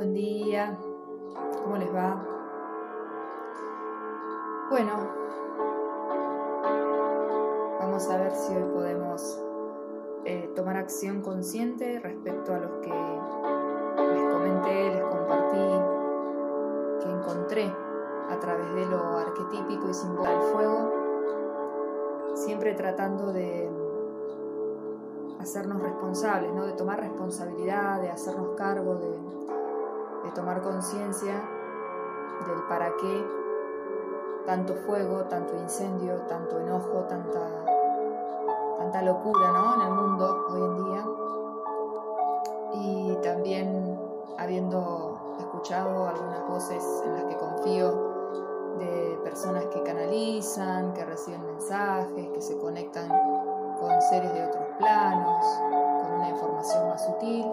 buen 0.00 0.14
día, 0.14 0.78
¿cómo 1.62 1.76
les 1.76 1.94
va? 1.94 2.24
Bueno, 4.70 4.92
vamos 7.78 8.08
a 8.08 8.16
ver 8.16 8.32
si 8.32 8.54
hoy 8.54 8.64
podemos 8.72 9.38
eh, 10.24 10.50
tomar 10.56 10.78
acción 10.78 11.20
consciente 11.20 12.00
respecto 12.00 12.54
a 12.54 12.60
los 12.60 12.70
que 12.78 12.88
les 12.88 14.32
comenté, 14.32 14.94
les 14.94 15.04
compartí, 15.04 15.68
que 17.02 17.10
encontré 17.10 17.70
a 18.30 18.40
través 18.40 18.72
de 18.72 18.86
lo 18.86 19.18
arquetípico 19.18 19.90
y 19.90 19.92
simbólico 19.92 20.32
del 20.32 20.42
fuego, 20.50 20.92
siempre 22.36 22.72
tratando 22.72 23.34
de 23.34 23.70
hacernos 25.40 25.82
responsables, 25.82 26.54
¿no? 26.54 26.64
de 26.64 26.72
tomar 26.72 27.00
responsabilidad, 27.00 28.00
de 28.00 28.08
hacernos 28.08 28.56
cargo, 28.56 28.94
de, 28.94 29.49
de 30.24 30.30
tomar 30.32 30.60
conciencia 30.62 31.34
del 32.46 32.62
para 32.68 32.92
qué 32.96 33.26
tanto 34.46 34.74
fuego, 34.86 35.24
tanto 35.24 35.54
incendio, 35.56 36.14
tanto 36.28 36.58
enojo, 36.58 37.04
tanta, 37.08 37.40
tanta 38.78 39.02
locura 39.02 39.52
¿no? 39.52 39.74
en 39.74 39.80
el 39.82 39.94
mundo 39.94 40.46
hoy 40.50 40.62
en 40.62 40.84
día. 40.84 41.06
Y 42.72 43.16
también 43.22 43.98
habiendo 44.38 45.36
escuchado 45.38 46.08
algunas 46.08 46.46
voces 46.48 46.84
en 47.04 47.14
las 47.14 47.24
que 47.24 47.36
confío 47.36 48.10
de 48.78 49.20
personas 49.22 49.66
que 49.66 49.82
canalizan, 49.82 50.94
que 50.94 51.04
reciben 51.04 51.44
mensajes, 51.44 52.30
que 52.32 52.40
se 52.40 52.58
conectan 52.58 53.08
con 53.78 54.00
seres 54.02 54.32
de 54.32 54.44
otros 54.46 54.64
planos, 54.78 55.44
con 56.02 56.12
una 56.12 56.28
información 56.28 56.88
más 56.88 57.04
sutil 57.04 57.46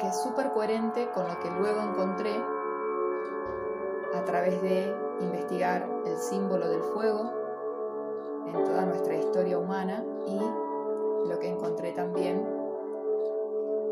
que 0.00 0.08
es 0.08 0.16
súper 0.22 0.50
coherente 0.52 1.10
con 1.10 1.28
lo 1.28 1.38
que 1.40 1.50
luego 1.50 1.80
encontré 1.82 2.34
a 4.14 4.24
través 4.24 4.60
de 4.62 4.94
investigar 5.20 5.86
el 6.06 6.16
símbolo 6.16 6.68
del 6.68 6.82
fuego 6.82 7.30
en 8.46 8.64
toda 8.64 8.86
nuestra 8.86 9.14
historia 9.14 9.58
humana 9.58 10.02
y 10.26 11.28
lo 11.28 11.38
que 11.38 11.48
encontré 11.48 11.92
también 11.92 12.44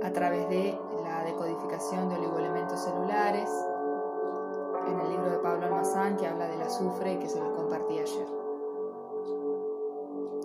a 0.03 0.11
través 0.13 0.49
de 0.49 0.79
la 1.03 1.25
decodificación 1.25 2.09
de 2.09 2.17
oligoelementos 2.17 2.81
celulares 2.81 3.51
en 4.87 4.99
el 5.01 5.11
libro 5.11 5.31
de 5.31 5.39
Pablo 5.39 5.67
Almazán 5.67 6.17
que 6.17 6.27
habla 6.27 6.49
del 6.49 6.63
azufre 6.63 7.13
y 7.13 7.19
que 7.19 7.29
se 7.29 7.39
los 7.39 7.51
compartí 7.51 7.99
ayer. 7.99 8.27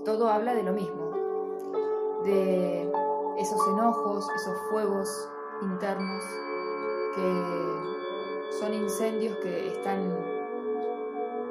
Todo 0.04 0.28
habla 0.28 0.54
de 0.54 0.64
lo 0.64 0.74
mismo, 0.74 1.12
de 2.26 2.92
esos 3.38 3.68
enojos, 3.70 4.30
esos 4.36 4.58
fuegos 4.70 5.30
internos 5.64 6.24
que 7.16 8.54
son 8.60 8.74
incendios 8.74 9.38
que 9.38 9.70
están 9.70 10.16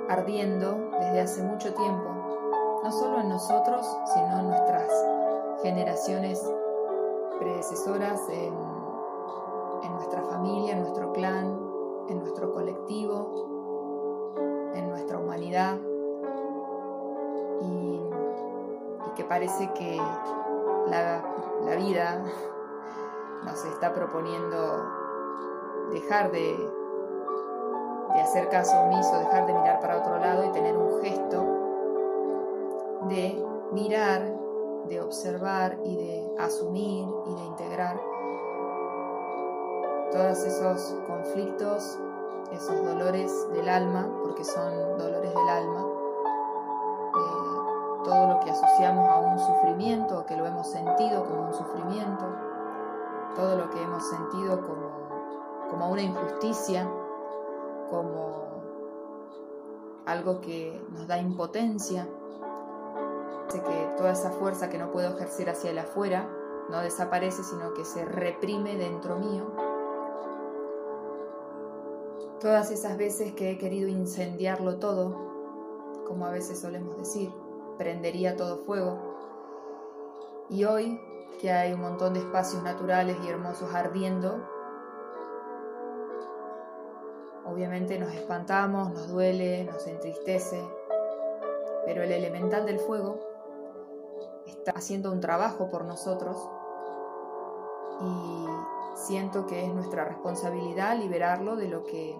ardiendo 0.09 0.91
desde 1.01 1.21
hace 1.21 1.43
mucho 1.43 1.73
tiempo, 1.75 2.81
no 2.83 2.93
solo 2.93 3.21
en 3.21 3.29
nosotros, 3.29 3.87
sino 4.13 4.41
en 4.41 4.49
nuestras 4.49 4.91
generaciones 5.63 6.43
predecesoras, 7.39 8.21
en, 8.29 8.55
en 9.83 9.93
nuestra 9.95 10.23
familia, 10.23 10.73
en 10.73 10.81
nuestro 10.81 11.13
clan, 11.13 11.59
en 12.09 12.19
nuestro 12.19 12.53
colectivo, 12.53 14.35
en 14.75 14.89
nuestra 14.89 15.19
humanidad, 15.19 15.79
y, 17.61 18.01
que 19.17 19.25
parece 19.25 19.71
que 19.75 20.01
la, 20.87 21.23
la 21.65 21.77
vida 21.77 22.25
nos 23.45 23.65
está 23.65 23.93
proponiendo 23.93 24.85
dejar 25.91 26.31
de, 26.31 26.57
de 28.15 28.21
hacer 28.21 28.49
caso 28.49 28.79
omiso, 28.81 29.19
dejar 29.19 29.47
de 29.47 29.55
mirar 29.55 29.81
para 29.81 29.99
otro 29.99 30.19
lado 30.19 30.45
y 30.47 30.53
tener 30.53 30.77
un 30.77 31.01
gesto 31.03 31.63
de 33.09 33.45
mirar, 33.73 34.23
de 34.89 35.01
observar 35.01 35.79
y 35.85 35.97
de 35.97 36.35
asumir 36.39 37.07
y 37.27 37.35
de 37.35 37.43
integrar 37.43 38.01
todos 40.13 40.45
esos 40.45 40.95
conflictos, 41.07 41.99
esos 42.53 42.85
dolores 42.85 43.49
del 43.53 43.69
alma, 43.69 44.09
porque 44.23 44.45
son 44.45 44.99
dolores 44.99 45.35
del 45.35 45.49
alma, 45.49 45.87
eh, 47.15 48.05
todo 48.05 48.27
lo 48.29 48.41
que 48.41 48.51
asociamos 48.51 49.09
a 49.09 49.17
un 49.17 49.39
sufrimiento 49.39 50.27
que 50.27 50.37
lo 50.37 50.47
hemos 50.47 50.71
sentido 50.71 51.25
como 51.25 51.47
un 51.47 51.55
sufrimiento, 51.55 52.27
todo 53.35 53.57
lo 53.57 53.71
que 53.71 53.83
hemos 53.83 54.09
sentido 54.09 54.61
como, 54.63 55.69
como 55.71 55.91
una 55.91 56.03
injusticia, 56.03 56.89
como 57.91 58.63
algo 60.07 60.41
que 60.41 60.81
nos 60.91 61.07
da 61.07 61.19
impotencia, 61.19 62.09
que 63.61 63.95
toda 63.97 64.13
esa 64.13 64.31
fuerza 64.31 64.71
que 64.71 64.79
no 64.79 64.91
puedo 64.91 65.15
ejercer 65.15 65.51
hacia 65.51 65.71
el 65.71 65.79
afuera 65.79 66.29
no 66.71 66.81
desaparece, 66.81 67.43
sino 67.43 67.75
que 67.75 67.85
se 67.85 68.05
reprime 68.05 68.77
dentro 68.77 69.19
mío. 69.19 69.45
Todas 72.41 72.71
esas 72.71 72.97
veces 72.97 73.35
que 73.35 73.53
he 73.53 73.59
querido 73.59 73.89
incendiarlo 73.89 74.79
todo, 74.79 75.17
como 76.07 76.27
a 76.27 76.31
veces 76.31 76.61
solemos 76.61 76.97
decir, 76.97 77.33
prendería 77.79 78.37
todo 78.37 78.59
fuego. 78.59 78.99
Y 80.49 80.65
hoy, 80.65 81.01
que 81.41 81.51
hay 81.51 81.73
un 81.73 81.81
montón 81.81 82.15
de 82.15 82.21
espacios 82.21 82.63
naturales 82.63 83.17
y 83.25 83.29
hermosos 83.29 83.75
ardiendo, 83.75 84.41
obviamente 87.45 87.99
nos 87.99 88.13
espantamos, 88.15 88.91
nos 88.91 89.09
duele, 89.09 89.65
nos 89.65 89.87
entristece, 89.87 90.63
pero 91.85 92.03
el 92.03 92.13
elemental 92.13 92.65
del 92.65 92.79
fuego 92.79 93.19
está 94.47 94.73
haciendo 94.73 95.11
un 95.11 95.21
trabajo 95.21 95.69
por 95.69 95.85
nosotros 95.85 96.37
y 98.01 98.47
siento 98.95 99.47
que 99.47 99.65
es 99.65 99.75
nuestra 99.75 100.05
responsabilidad 100.05 100.97
liberarlo 100.97 101.57
de 101.57 101.69
lo 101.69 101.85
que 101.85 102.17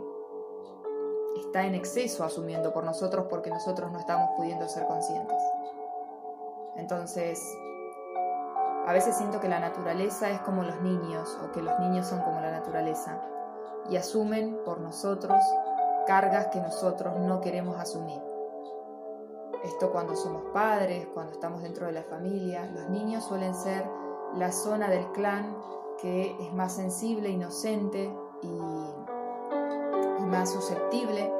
está 1.37 1.65
en 1.65 1.75
exceso 1.75 2.25
asumiendo 2.25 2.73
por 2.73 2.85
nosotros 2.85 3.27
porque 3.29 3.51
nosotros 3.51 3.91
no 3.93 3.99
estamos 3.99 4.31
pudiendo 4.37 4.69
ser 4.69 4.87
conscientes. 4.87 5.43
Entonces, 6.77 7.43
a 8.87 8.93
veces 8.93 9.17
siento 9.17 9.41
que 9.41 9.49
la 9.49 9.61
naturaleza 9.61 10.31
es 10.31 10.41
como 10.41 10.63
los 10.65 10.81
niños 10.81 11.39
o 11.43 11.53
que 11.53 11.63
los 11.63 11.79
niños 11.79 12.07
son 12.07 12.21
como 12.21 12.41
la 12.41 12.51
naturaleza 12.51 13.21
y 13.89 13.97
asumen 13.97 14.59
por 14.65 14.81
nosotros 14.81 15.43
cargas 16.07 16.49
que 16.49 16.61
nosotros 16.61 17.19
no 17.19 17.41
queremos 17.41 17.79
asumir. 17.79 18.21
Esto 19.63 19.93
cuando 19.93 20.17
somos 20.17 20.43
padres, 20.53 21.07
cuando 21.15 21.33
estamos 21.33 21.63
dentro 21.63 21.87
de 21.87 21.93
la 21.93 22.03
familia, 22.03 22.67
los 22.75 22.89
niños 22.89 23.25
suelen 23.25 23.55
ser 23.55 23.89
la 24.35 24.51
zona 24.51 24.89
del 24.89 25.07
clan 25.13 25.57
que 26.01 26.37
es 26.41 26.53
más 26.53 26.75
sensible, 26.75 27.29
inocente 27.29 28.13
y, 28.43 28.59
más 30.27 30.51
susceptible 30.51 31.31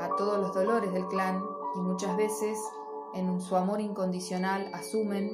a 0.00 0.08
todos 0.16 0.38
los 0.38 0.52
dolores 0.52 0.92
del 0.92 1.06
clan 1.06 1.40
y 1.76 1.78
muchas 1.78 2.16
veces 2.16 2.58
en 3.14 3.40
su 3.40 3.54
amor 3.54 3.80
incondicional 3.80 4.68
asumen 4.74 5.30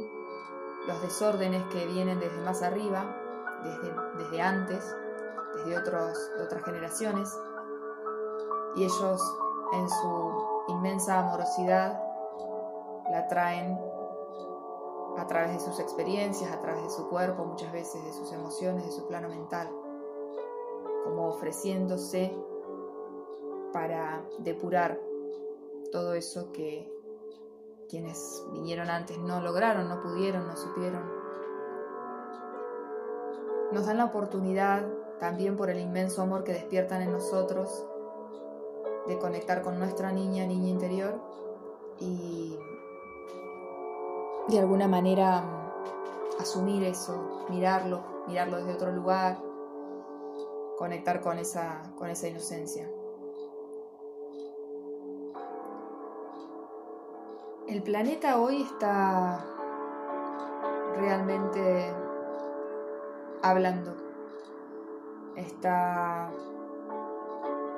los 0.87 1.03
desórdenes 1.03 1.65
que 1.67 1.87
vienen 1.87 2.21
desde 2.21 2.41
más 2.43 2.63
arriba, 2.63 3.17
desde, 3.65 3.95
desde 4.19 4.41
antes, 4.41 4.97
desde 5.57 5.79
otros, 5.79 6.31
otras 6.43 6.65
generaciones, 6.65 7.39
y 8.77 8.85
ellos 8.85 9.21
en 9.73 9.89
su 9.89 10.65
inmensa 10.69 11.19
amorosidad 11.19 12.01
la 13.11 13.27
traen 13.29 13.79
a 15.19 15.27
través 15.27 15.53
de 15.53 15.61
sus 15.61 15.81
experiencias, 15.81 16.53
a 16.53 16.61
través 16.61 16.85
de 16.85 16.91
su 16.91 17.09
cuerpo, 17.09 17.45
muchas 17.45 17.73
veces 17.73 18.05
de 18.05 18.13
sus 18.13 18.33
emociones, 18.33 18.87
de 18.87 18.93
su 18.93 19.07
plano 19.07 19.29
mental, 19.29 19.69
como 21.05 21.29
ofreciéndose 21.29 22.37
para 23.73 24.25
depurar 24.39 24.99
todo 25.93 26.15
eso 26.15 26.53
que 26.53 26.91
quienes 27.91 28.45
vinieron 28.53 28.89
antes 28.89 29.19
no 29.19 29.41
lograron, 29.41 29.89
no 29.89 30.01
pudieron, 30.01 30.47
no 30.47 30.57
supieron. 30.57 31.03
Nos 33.73 33.87
dan 33.87 33.99
la 33.99 34.05
oportunidad, 34.05 34.87
también 35.19 35.57
por 35.57 35.71
el 35.71 35.79
inmenso 35.81 36.23
amor 36.23 36.45
que 36.45 36.53
despiertan 36.53 37.03
en 37.03 37.13
nosotros, 37.13 37.85
de 39.07 39.19
conectar 39.19 39.63
con 39.63 39.79
nuestra 39.79 40.13
niña, 40.13 40.47
niña 40.47 40.69
interior 40.69 41.21
y 41.99 42.57
de 44.49 44.59
alguna 44.59 44.89
manera 44.89 45.45
asumir 46.39 46.85
eso, 46.85 47.45
mirarlo, 47.49 48.25
mirarlo 48.27 48.59
desde 48.59 48.75
otro 48.75 48.93
lugar, 48.93 49.39
conectar 50.79 51.21
con 51.21 51.39
esa, 51.39 51.83
con 51.97 52.09
esa 52.09 52.29
inocencia. 52.29 52.89
El 57.71 57.85
planeta 57.85 58.41
hoy 58.41 58.63
está 58.63 59.47
realmente 60.97 61.95
hablando. 63.43 63.95
está 65.37 66.33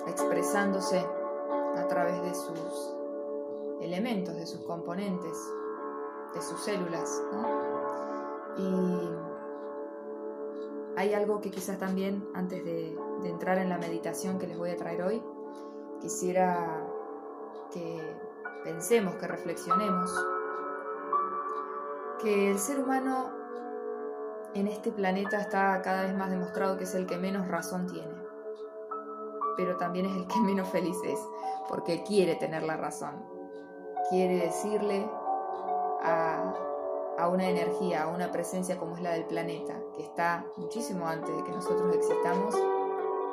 expresándose 0.07 1.05
a 1.77 1.87
través 1.89 2.23
de 2.23 2.35
sus 2.35 2.97
elementos, 3.83 4.35
de 4.35 4.47
sus 4.47 4.63
componentes, 4.63 5.37
de 6.33 6.41
sus 6.41 6.59
células. 6.63 7.23
Y 8.57 9.11
hay 10.97 11.13
algo 11.13 11.43
que 11.43 11.51
quizás 11.51 11.79
también, 11.79 12.27
antes 12.33 12.65
de, 12.65 12.97
de 13.21 13.29
entrar 13.29 13.59
en 13.59 13.69
la 13.69 13.77
meditación 13.77 14.39
que 14.39 14.47
les 14.47 14.57
voy 14.57 14.71
a 14.71 14.77
traer 14.79 15.03
hoy, 15.03 15.23
quisiera 16.01 16.83
que 17.71 18.32
pensemos, 18.65 19.15
que 19.17 19.27
reflexionemos, 19.27 20.11
que 22.21 22.51
el 22.51 22.59
ser 22.59 22.81
humano 22.81 23.31
en 24.55 24.69
este 24.69 24.93
planeta 24.93 25.41
está 25.41 25.81
cada 25.83 26.03
vez 26.03 26.15
más 26.15 26.31
demostrado 26.31 26.77
que 26.77 26.85
es 26.85 26.95
el 26.95 27.07
que 27.07 27.17
menos 27.17 27.49
razón 27.49 27.87
tiene, 27.87 28.15
pero 29.57 29.77
también 29.77 30.07
es 30.07 30.17
el 30.17 30.27
que 30.27 30.41
menos 30.41 30.69
feliz 30.69 30.97
es, 31.05 31.19
porque 31.69 32.03
quiere 32.05 32.37
tener 32.37 32.63
la 32.63 32.77
razón, 32.77 33.25
quiere 34.11 34.37
decirle 34.37 35.09
a, 36.03 36.55
a 37.19 37.29
una 37.29 37.49
energía, 37.49 38.05
a 38.05 38.09
una 38.09 38.31
presencia 38.31 38.79
como 38.79 38.97
es 38.97 39.03
la 39.03 39.13
del 39.13 39.27
planeta, 39.27 39.81
que 39.97 40.03
está 40.03 40.47
muchísimo 40.57 41.07
antes 41.07 41.35
de 41.35 41.43
que 41.45 41.53
nosotros 41.53 41.95
existamos, 41.95 42.55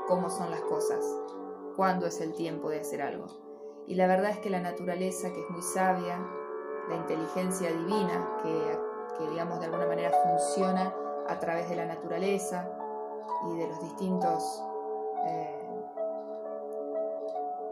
cómo 0.08 0.30
son 0.30 0.50
las 0.50 0.62
cosas, 0.62 1.06
cuándo 1.76 2.08
es 2.08 2.20
el 2.22 2.34
tiempo 2.34 2.70
de 2.70 2.80
hacer 2.80 3.02
algo. 3.02 3.49
Y 3.90 3.96
la 3.96 4.06
verdad 4.06 4.30
es 4.30 4.38
que 4.38 4.52
la 4.52 4.62
naturaleza, 4.62 5.34
que 5.34 5.42
es 5.42 5.50
muy 5.50 5.64
sabia, 5.64 6.24
la 6.90 6.96
inteligencia 6.96 7.72
divina, 7.72 8.38
que, 8.44 9.26
digamos 9.32 9.60
de 9.60 9.66
alguna 9.66 9.88
manera 9.88 10.12
funciona 10.12 10.94
a 11.28 11.40
través 11.40 11.68
de 11.70 11.76
la 11.76 11.86
naturaleza 11.86 12.70
y 13.50 13.58
de 13.58 13.68
los 13.68 13.82
distintos, 13.82 14.64
eh, 15.26 15.70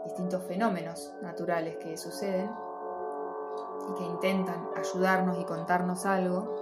distintos 0.06 0.42
fenómenos 0.42 1.14
naturales 1.22 1.76
que 1.76 1.96
suceden 1.96 2.50
y 3.88 3.94
que 3.94 4.04
intentan 4.04 4.70
ayudarnos 4.76 5.38
y 5.38 5.44
contarnos 5.44 6.04
algo, 6.04 6.52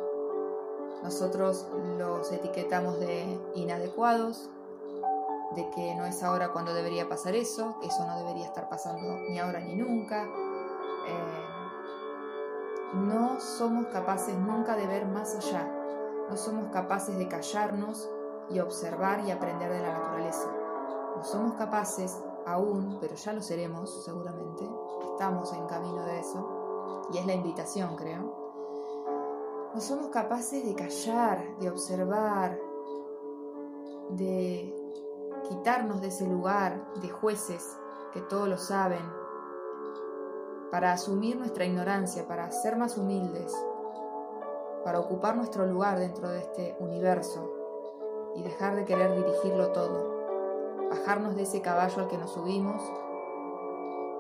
nosotros 1.03 1.67
los 1.97 2.31
etiquetamos 2.31 3.01
de 3.01 3.41
inadecuados, 3.55 4.51
de 5.57 5.71
que 5.71 5.95
no 5.95 6.05
es 6.05 6.23
ahora 6.23 6.53
cuando 6.53 6.75
debería 6.75 7.09
pasar 7.09 7.35
eso, 7.35 7.77
que 7.81 7.87
eso 7.87 8.07
no 8.07 8.17
debería 8.19 8.45
estar 8.45 8.69
pasando 8.69 9.19
ni 9.29 9.39
ahora 9.39 9.61
ni 9.61 9.75
nunca. 9.75 10.25
Eh, 10.25 11.47
no 12.95 13.41
somos 13.41 13.87
capaces 13.87 14.37
nunca 14.37 14.77
de 14.77 14.87
ver 14.87 15.07
más 15.07 15.35
allá, 15.35 15.67
no 16.29 16.37
somos 16.37 16.71
capaces 16.71 17.17
de 17.19 17.27
callarnos 17.27 18.09
y 18.51 18.61
observar 18.61 19.25
y 19.27 19.31
aprender 19.31 19.73
de 19.73 19.81
la 19.81 19.99
naturaleza. 19.99 20.49
No 21.17 21.25
somos 21.25 21.55
capaces 21.55 22.23
aún, 22.47 22.99
pero 23.01 23.15
ya 23.15 23.33
lo 23.33 23.43
seremos 23.43 24.05
seguramente, 24.05 24.69
estamos 25.13 25.53
en 25.55 25.67
camino 25.67 26.05
de 26.05 26.21
eso, 26.21 27.07
y 27.13 27.19
es 27.19 27.27
la 27.27 27.35
invitación 27.35 27.97
creo. 27.97 28.47
No 29.75 29.81
somos 29.81 30.09
capaces 30.09 30.65
de 30.65 30.75
callar, 30.75 31.57
de 31.59 31.71
observar, 31.71 32.59
de 34.11 34.86
quitarnos 35.49 36.01
de 36.01 36.09
ese 36.09 36.27
lugar 36.27 36.93
de 37.01 37.09
jueces 37.09 37.77
que 38.13 38.21
todo 38.21 38.47
lo 38.47 38.59
saben, 38.59 39.05
para 40.71 40.93
asumir 40.93 41.37
nuestra 41.37 41.65
ignorancia, 41.65 42.27
para 42.27 42.51
ser 42.51 42.77
más 42.77 42.99
humildes, 42.99 43.55
para 44.85 45.01
ocupar 45.01 45.37
nuestro 45.37 45.67
lugar 45.67 45.99
dentro 45.99 46.29
de 46.29 46.41
este 46.41 46.77
universo 46.81 47.53
y 48.37 48.43
dejar 48.43 48.77
de 48.77 48.85
querer 48.85 49.15
dirigirlo 49.15 49.73
todo, 49.73 50.89
bajarnos 50.91 51.37
de 51.37 51.43
ese 51.43 51.61
caballo 51.61 52.03
al 52.03 52.09
que 52.09 52.19
nos 52.19 52.33
subimos 52.33 52.83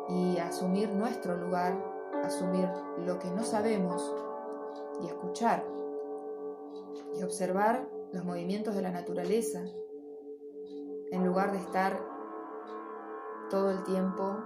y 0.08 0.38
asumir 0.38 0.88
nuestro 0.90 1.36
lugar, 1.36 1.76
asumir 2.24 2.68
lo 2.98 3.18
que 3.18 3.30
no 3.30 3.42
sabemos 3.42 4.14
y 5.02 5.06
escuchar 5.06 5.64
y 7.18 7.22
observar 7.22 7.88
los 8.12 8.24
movimientos 8.24 8.74
de 8.74 8.82
la 8.82 8.90
naturaleza 8.90 9.62
en 11.10 11.26
lugar 11.26 11.52
de 11.52 11.58
estar 11.58 11.98
todo 13.50 13.70
el 13.70 13.82
tiempo 13.84 14.36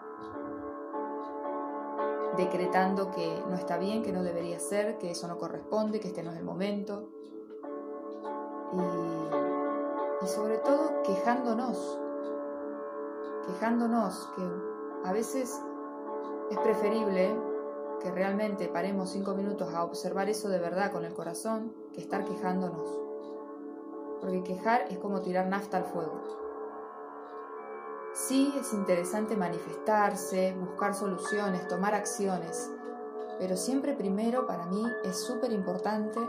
decretando 2.37 3.11
que 3.11 3.43
no 3.49 3.57
está 3.57 3.77
bien, 3.77 4.03
que 4.03 4.13
no 4.13 4.23
debería 4.23 4.59
ser, 4.59 4.99
que 4.99 5.11
eso 5.11 5.27
no 5.29 5.39
corresponde, 5.39 6.01
que 6.01 6.09
este 6.09 6.23
no 6.23 6.31
es 6.31 6.39
el 6.39 6.45
momento. 6.45 7.09
Y, 10.23 10.27
sobre 10.27 10.59
todo 10.59 11.03
quejándonos, 11.03 11.99
quejándonos, 13.47 14.29
que 14.37 15.09
a 15.09 15.13
veces 15.13 15.61
es 16.51 16.59
preferible 16.59 17.35
que 18.01 18.11
realmente 18.11 18.69
paremos 18.69 19.11
cinco 19.11 19.35
minutos 19.35 19.75
a 19.75 19.83
observar 19.83 20.29
eso 20.29 20.49
de 20.49 20.59
verdad 20.59 20.93
con 20.93 21.05
el 21.05 21.13
corazón 21.15 21.75
que 21.93 22.01
estar 22.01 22.25
quejándonos. 22.25 22.89
Porque 24.21 24.43
quejar 24.45 24.83
es 24.91 24.99
como 24.99 25.21
tirar 25.23 25.47
nafta 25.47 25.79
al 25.79 25.85
fuego. 25.85 26.40
Sí 28.13 28.53
es 28.59 28.73
interesante 28.73 29.37
manifestarse, 29.37 30.55
buscar 30.59 30.95
soluciones, 30.95 31.69
tomar 31.69 31.95
acciones, 31.95 32.71
pero 33.39 33.57
siempre 33.57 33.95
primero 33.95 34.47
para 34.47 34.67
mí 34.67 34.83
es 35.05 35.17
súper 35.17 35.53
importante 35.53 36.21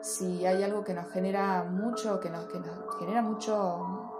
si 0.00 0.46
hay 0.46 0.62
algo 0.62 0.84
que 0.84 0.94
nos 0.94 1.10
genera 1.10 1.64
mucho, 1.64 2.20
que 2.20 2.30
nos, 2.30 2.46
que 2.46 2.60
nos 2.60 2.98
genera 2.98 3.22
mucho 3.22 4.10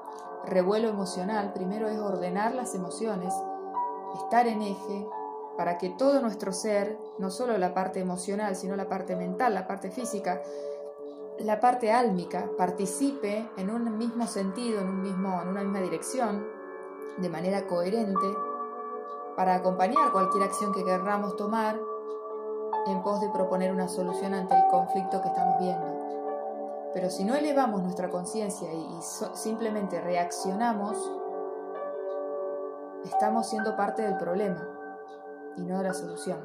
revuelo 0.45 0.89
emocional, 0.89 1.53
primero 1.53 1.89
es 1.89 1.99
ordenar 1.99 2.55
las 2.55 2.75
emociones, 2.75 3.33
estar 4.17 4.47
en 4.47 4.63
eje, 4.63 5.07
para 5.57 5.79
que 5.79 5.91
todo 5.91 6.21
nuestro 6.21 6.53
ser, 6.53 6.99
no 7.19 7.31
solo 7.31 7.57
la 7.57 7.73
parte 7.73 8.01
emocional, 8.01 8.57
sino 8.57 8.77
la 8.77 8.89
parte 8.89 9.17
mental, 9.17 9.55
la 9.55 9.67
parte 9.67 9.91
física, 9.91 10.43
la 11.41 11.61
parte 11.61 11.93
álmica 11.93 12.49
participe 12.56 13.49
en 13.56 13.71
un 13.71 13.99
mismo 13.99 14.27
sentido, 14.27 14.81
en, 14.81 14.88
un 14.88 15.03
mismo, 15.03 15.41
en 15.43 15.49
una 15.49 15.62
misma 15.62 15.81
dirección, 15.81 16.47
de 17.19 17.29
manera 17.29 17.67
coherente, 17.67 18.27
para 19.37 19.55
acompañar 19.55 20.12
cualquier 20.12 20.44
acción 20.44 20.73
que 20.73 20.85
querramos 20.85 21.37
tomar 21.37 21.79
en 22.87 23.03
pos 23.03 23.21
de 23.21 23.29
proponer 23.31 23.73
una 23.73 23.88
solución 23.88 24.35
ante 24.35 24.56
el 24.56 24.67
conflicto 24.69 25.21
que 25.21 25.29
estamos 25.29 25.59
viendo. 25.59 26.06
Pero 26.95 27.11
si 27.11 27.25
no 27.25 27.35
elevamos 27.35 27.83
nuestra 27.83 28.09
conciencia 28.09 28.73
y, 28.73 28.88
simplemente 29.35 30.00
reaccionamos, 30.00 30.97
estamos 33.05 33.49
siendo 33.49 33.76
parte 33.76 34.02
del 34.02 34.16
problema 34.16 34.66
y 35.57 35.62
no 35.62 35.78
de 35.78 35.85
la 35.85 35.95
solución. 35.95 36.38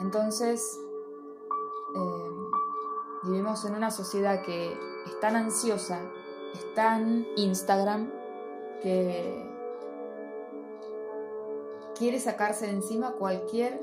Entonces, 0.00 0.60
eh, 1.94 2.30
vivimos 3.24 3.64
en 3.64 3.74
una 3.74 3.90
sociedad 3.90 4.42
que 4.42 4.72
es 4.72 5.20
tan 5.20 5.36
ansiosa, 5.36 6.00
es 6.54 6.74
tan 6.74 7.26
Instagram, 7.36 8.10
que 8.82 9.48
quiere 11.96 12.18
sacarse 12.18 12.66
de 12.66 12.72
encima 12.72 13.12
cualquier 13.12 13.80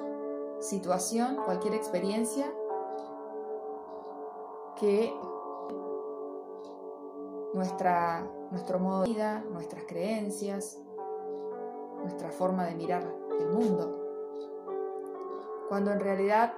situación, 0.60 1.38
cualquier 1.46 1.74
experiencia 1.74 2.52
que 4.78 5.14
nuestra, 7.54 8.30
nuestro 8.52 8.80
modo 8.80 9.04
de 9.04 9.10
vida, 9.10 9.44
nuestras 9.52 9.84
creencias, 9.86 10.80
nuestra 12.02 12.32
forma 12.32 12.66
de 12.66 12.76
mirar 12.76 13.04
el 13.40 13.48
mundo. 13.50 13.96
Cuando 15.68 15.92
en 15.92 16.00
realidad 16.00 16.54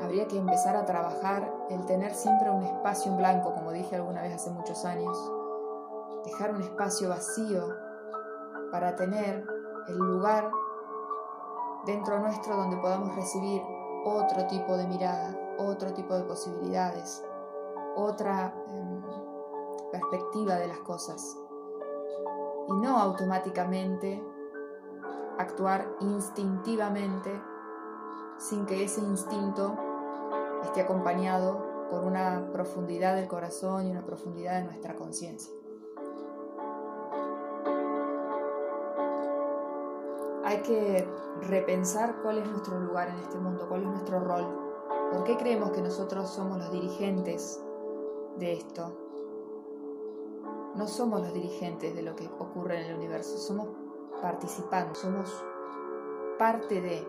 habría 0.00 0.26
que 0.26 0.38
empezar 0.38 0.76
a 0.76 0.84
trabajar 0.84 1.52
el 1.70 1.84
tener 1.86 2.14
siempre 2.14 2.50
un 2.50 2.62
espacio 2.62 3.10
en 3.10 3.18
blanco, 3.18 3.54
como 3.54 3.72
dije 3.72 3.96
alguna 3.96 4.22
vez 4.22 4.34
hace 4.34 4.50
muchos 4.50 4.84
años. 4.84 5.16
Dejar 6.24 6.54
un 6.54 6.62
espacio 6.62 7.08
vacío 7.08 7.74
para 8.70 8.96
tener 8.96 9.44
el 9.88 9.96
lugar 9.96 10.50
dentro 11.86 12.18
nuestro 12.18 12.56
donde 12.56 12.76
podamos 12.78 13.14
recibir 13.14 13.62
otro 14.04 14.46
tipo 14.46 14.76
de 14.76 14.86
mirada, 14.86 15.38
otro 15.58 15.92
tipo 15.92 16.14
de 16.14 16.24
posibilidades, 16.24 17.24
otra 17.96 18.54
em, 18.68 19.02
perspectiva 19.90 20.56
de 20.56 20.68
las 20.68 20.78
cosas. 20.80 21.36
Y 22.68 22.72
no 22.74 22.98
automáticamente 22.98 24.22
actuar 25.38 25.86
instintivamente 26.00 27.40
sin 28.38 28.66
que 28.66 28.84
ese 28.84 29.00
instinto 29.00 29.76
esté 30.66 30.82
acompañado 30.82 31.86
por 31.90 32.04
una 32.04 32.50
profundidad 32.52 33.14
del 33.14 33.28
corazón 33.28 33.86
y 33.86 33.90
una 33.90 34.04
profundidad 34.04 34.58
de 34.58 34.64
nuestra 34.64 34.96
conciencia. 34.96 35.52
Hay 40.44 40.62
que 40.62 41.08
repensar 41.48 42.16
cuál 42.22 42.38
es 42.38 42.48
nuestro 42.48 42.78
lugar 42.78 43.08
en 43.08 43.16
este 43.16 43.36
mundo, 43.38 43.66
cuál 43.68 43.82
es 43.82 43.88
nuestro 43.88 44.20
rol. 44.20 44.46
¿Por 45.12 45.24
qué 45.24 45.36
creemos 45.36 45.70
que 45.70 45.82
nosotros 45.82 46.28
somos 46.30 46.58
los 46.58 46.70
dirigentes 46.72 47.60
de 48.38 48.54
esto? 48.54 48.96
No 50.74 50.86
somos 50.86 51.20
los 51.20 51.32
dirigentes 51.32 51.94
de 51.94 52.02
lo 52.02 52.14
que 52.14 52.28
ocurre 52.38 52.80
en 52.80 52.90
el 52.90 52.96
universo, 52.96 53.38
somos 53.38 53.68
participantes, 54.20 54.98
somos 54.98 55.44
parte 56.38 56.80
de. 56.80 57.06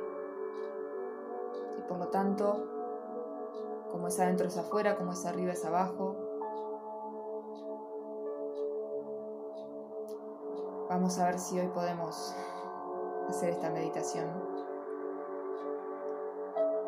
Y 1.78 1.82
por 1.88 1.98
lo 1.98 2.08
tanto, 2.08 2.77
como 3.92 4.08
es 4.08 4.20
adentro 4.20 4.48
es 4.48 4.58
afuera, 4.58 4.98
como 4.98 5.14
es 5.14 5.26
arriba 5.26 5.54
es 5.54 5.66
abajo. 5.66 6.16
Vamos 10.90 11.20
a 11.20 11.26
ver 11.26 11.40
si 11.40 11.60
hoy 11.60 11.68
podemos 11.68 12.36
hacer 13.30 13.50
esta 13.50 13.70
meditación. 13.70 14.30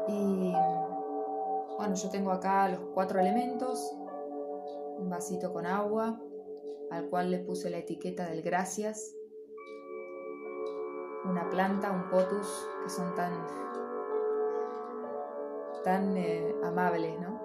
Y 0.07 0.53
bueno, 1.77 1.95
yo 1.95 2.09
tengo 2.09 2.31
acá 2.31 2.67
los 2.69 2.79
cuatro 2.93 3.19
elementos, 3.19 3.93
un 4.97 5.09
vasito 5.09 5.53
con 5.53 5.65
agua, 5.65 6.19
al 6.91 7.09
cual 7.09 7.31
le 7.31 7.39
puse 7.39 7.69
la 7.69 7.77
etiqueta 7.77 8.25
del 8.25 8.41
gracias, 8.41 9.15
una 11.25 11.49
planta, 11.49 11.91
un 11.91 12.09
potus, 12.09 12.67
que 12.83 12.89
son 12.89 13.13
tan, 13.15 13.31
tan 15.83 16.17
eh, 16.17 16.55
amables, 16.63 17.19
¿no? 17.19 17.39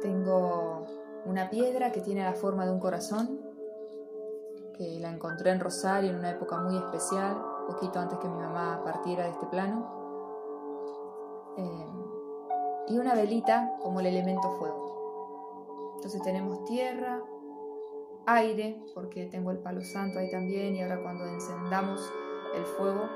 Tengo 0.00 0.86
una 1.24 1.48
piedra 1.50 1.92
que 1.92 2.00
tiene 2.00 2.24
la 2.24 2.34
forma 2.34 2.66
de 2.66 2.72
un 2.72 2.80
corazón, 2.80 3.40
que 4.76 4.98
la 5.00 5.10
encontré 5.10 5.50
en 5.50 5.60
Rosario 5.60 6.10
en 6.10 6.16
una 6.16 6.30
época 6.30 6.58
muy 6.58 6.76
especial, 6.76 7.36
poquito 7.66 8.00
antes 8.00 8.18
que 8.18 8.28
mi 8.28 8.38
mamá 8.38 8.82
partiera 8.84 9.24
de 9.24 9.30
este 9.30 9.46
plano. 9.46 10.02
Eh, 11.56 11.86
y 12.88 12.98
una 12.98 13.14
velita 13.14 13.76
como 13.80 14.00
el 14.00 14.06
elemento 14.06 14.50
fuego. 14.58 15.92
Entonces 15.96 16.20
tenemos 16.22 16.64
tierra, 16.64 17.22
aire, 18.26 18.82
porque 18.94 19.26
tengo 19.26 19.50
el 19.50 19.58
palo 19.58 19.82
santo 19.82 20.18
ahí 20.18 20.30
también, 20.30 20.74
y 20.74 20.82
ahora 20.82 21.00
cuando 21.02 21.24
encendamos 21.26 22.12
el 22.54 22.64
fuego, 22.64 23.08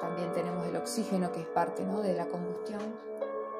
también 0.00 0.32
tenemos 0.32 0.66
el 0.66 0.76
oxígeno 0.76 1.30
que 1.32 1.40
es 1.40 1.46
parte 1.48 1.84
¿no? 1.84 2.00
de 2.00 2.14
la 2.14 2.26
combustión, 2.26 2.80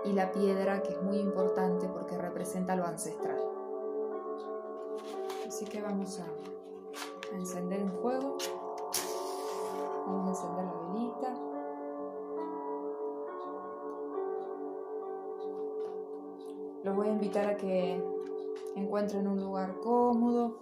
y 0.04 0.12
la 0.12 0.32
piedra 0.32 0.82
que 0.82 0.92
es 0.92 1.02
muy 1.02 1.18
importante 1.18 1.86
porque 1.88 2.16
representa 2.16 2.76
lo 2.76 2.86
ancestral. 2.86 3.38
Así 5.46 5.64
que 5.66 5.82
vamos 5.82 6.20
a, 6.20 6.24
a 6.24 7.36
encender 7.36 7.82
un 7.82 7.92
fuego, 7.92 8.38
vamos 10.06 10.26
a 10.26 10.30
encender 10.30 10.64
la 10.64 10.72
velita. 10.88 11.34
Los 16.82 16.96
voy 16.96 17.08
a 17.08 17.12
invitar 17.12 17.46
a 17.46 17.56
que 17.56 18.02
encuentren 18.74 19.26
un 19.26 19.38
lugar 19.38 19.76
cómodo, 19.80 20.56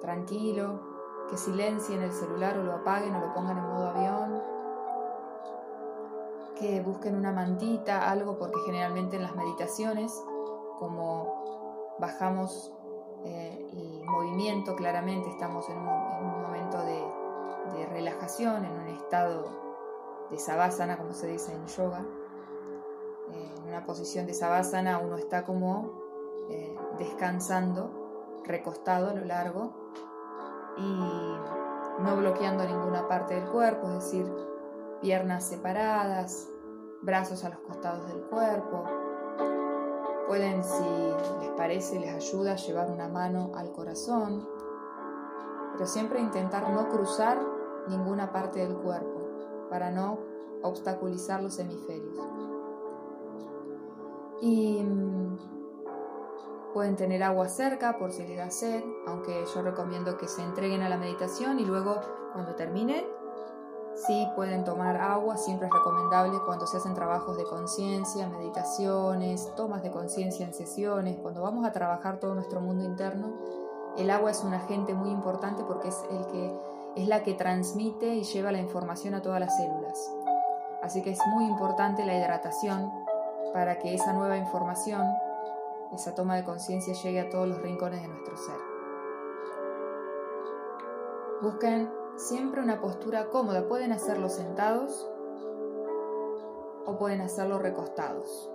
tranquilo, 0.00 0.80
que 1.30 1.36
silencien 1.36 2.02
el 2.02 2.12
celular 2.12 2.58
o 2.58 2.64
lo 2.64 2.72
apaguen 2.74 3.14
o 3.14 3.20
lo 3.20 3.32
pongan 3.32 3.56
en 3.56 3.64
modo 3.64 3.88
avión, 3.88 4.42
que 6.56 6.82
busquen 6.82 7.14
una 7.14 7.32
mantita, 7.32 8.10
algo, 8.10 8.36
porque 8.36 8.58
generalmente 8.66 9.16
en 9.16 9.22
las 9.22 9.34
meditaciones, 9.36 10.12
como 10.78 11.96
bajamos 11.98 12.74
eh, 13.24 13.70
el 13.72 14.04
movimiento, 14.04 14.74
claramente 14.74 15.30
estamos 15.30 15.68
en 15.70 15.78
un, 15.78 16.42
momento 16.42 16.78
de, 16.82 17.86
relajación, 17.86 18.64
en 18.64 18.72
un 18.72 18.88
estado 18.88 19.44
de 20.30 20.38
savasana, 20.38 20.98
como 20.98 21.14
se 21.14 21.28
dice 21.28 21.52
en 21.52 21.66
yoga. 21.66 22.04
Eh, 23.30 23.54
en 23.56 23.68
una 23.68 23.84
posición 23.84 24.26
de 24.26 24.34
savasana 24.34 24.98
uno 24.98 25.16
está 25.16 25.44
como 25.44 25.92
eh, 26.50 26.76
descansando, 26.98 28.42
recostado 28.44 29.10
a 29.10 29.14
lo 29.14 29.24
largo 29.24 29.72
y 30.76 32.02
no 32.02 32.16
bloqueando 32.16 32.64
ninguna 32.64 33.06
parte 33.08 33.34
del 33.34 33.48
cuerpo, 33.50 33.88
es 33.88 33.94
decir, 33.94 34.32
piernas 35.00 35.44
separadas, 35.44 36.48
brazos 37.02 37.44
a 37.44 37.50
los 37.50 37.58
costados 37.60 38.06
del 38.08 38.22
cuerpo. 38.22 38.84
Pueden, 40.26 40.62
si 40.62 40.84
les 41.40 41.50
parece, 41.56 41.98
les 41.98 42.14
ayuda, 42.14 42.56
llevar 42.56 42.90
una 42.90 43.08
mano 43.08 43.52
al 43.56 43.72
corazón, 43.72 44.48
pero 45.72 45.86
siempre 45.86 46.20
intentar 46.20 46.68
no 46.70 46.88
cruzar 46.88 47.38
ninguna 47.88 48.32
parte 48.32 48.60
del 48.60 48.76
cuerpo 48.76 49.68
para 49.68 49.90
no 49.90 50.18
obstaculizar 50.62 51.42
los 51.42 51.58
hemisferios. 51.58 52.16
Y 54.40 54.82
mm, 54.82 55.59
Pueden 56.72 56.96
tener 56.96 57.22
agua 57.22 57.48
cerca 57.48 57.98
por 57.98 58.12
si 58.12 58.26
les 58.26 58.38
da 58.38 58.50
sed, 58.50 58.82
aunque 59.06 59.44
yo 59.52 59.62
recomiendo 59.62 60.16
que 60.16 60.28
se 60.28 60.42
entreguen 60.42 60.82
a 60.82 60.88
la 60.88 60.96
meditación 60.96 61.58
y 61.58 61.64
luego 61.64 62.00
cuando 62.32 62.54
terminen, 62.54 63.04
sí 63.94 64.28
pueden 64.36 64.64
tomar 64.64 64.96
agua, 64.96 65.36
siempre 65.36 65.66
es 65.66 65.72
recomendable 65.72 66.38
cuando 66.44 66.66
se 66.66 66.76
hacen 66.76 66.94
trabajos 66.94 67.36
de 67.36 67.44
conciencia, 67.44 68.28
meditaciones, 68.28 69.52
tomas 69.56 69.82
de 69.82 69.90
conciencia 69.90 70.46
en 70.46 70.54
sesiones, 70.54 71.18
cuando 71.18 71.42
vamos 71.42 71.66
a 71.66 71.72
trabajar 71.72 72.18
todo 72.18 72.34
nuestro 72.34 72.60
mundo 72.60 72.84
interno, 72.84 73.32
el 73.96 74.10
agua 74.10 74.30
es 74.30 74.42
un 74.44 74.54
agente 74.54 74.94
muy 74.94 75.10
importante 75.10 75.64
porque 75.64 75.88
es 75.88 76.02
el 76.10 76.26
que 76.26 76.56
es 76.96 77.06
la 77.06 77.22
que 77.22 77.34
transmite 77.34 78.14
y 78.14 78.24
lleva 78.24 78.50
la 78.52 78.58
información 78.58 79.14
a 79.14 79.22
todas 79.22 79.40
las 79.40 79.56
células. 79.56 80.12
Así 80.82 81.02
que 81.02 81.10
es 81.10 81.20
muy 81.34 81.44
importante 81.44 82.04
la 82.04 82.16
hidratación 82.16 82.90
para 83.52 83.78
que 83.78 83.94
esa 83.94 84.12
nueva 84.12 84.36
información 84.36 85.06
esa 85.92 86.14
toma 86.14 86.36
de 86.36 86.44
conciencia 86.44 86.94
llegue 86.94 87.20
a 87.20 87.30
todos 87.30 87.48
los 87.48 87.60
rincones 87.62 88.02
de 88.02 88.08
nuestro 88.08 88.36
ser. 88.36 88.56
Busquen 91.42 91.90
siempre 92.16 92.60
una 92.60 92.80
postura 92.80 93.28
cómoda. 93.30 93.66
Pueden 93.66 93.92
hacerlo 93.92 94.28
sentados 94.28 95.10
o 96.86 96.96
pueden 96.98 97.20
hacerlo 97.22 97.58
recostados. 97.58 98.50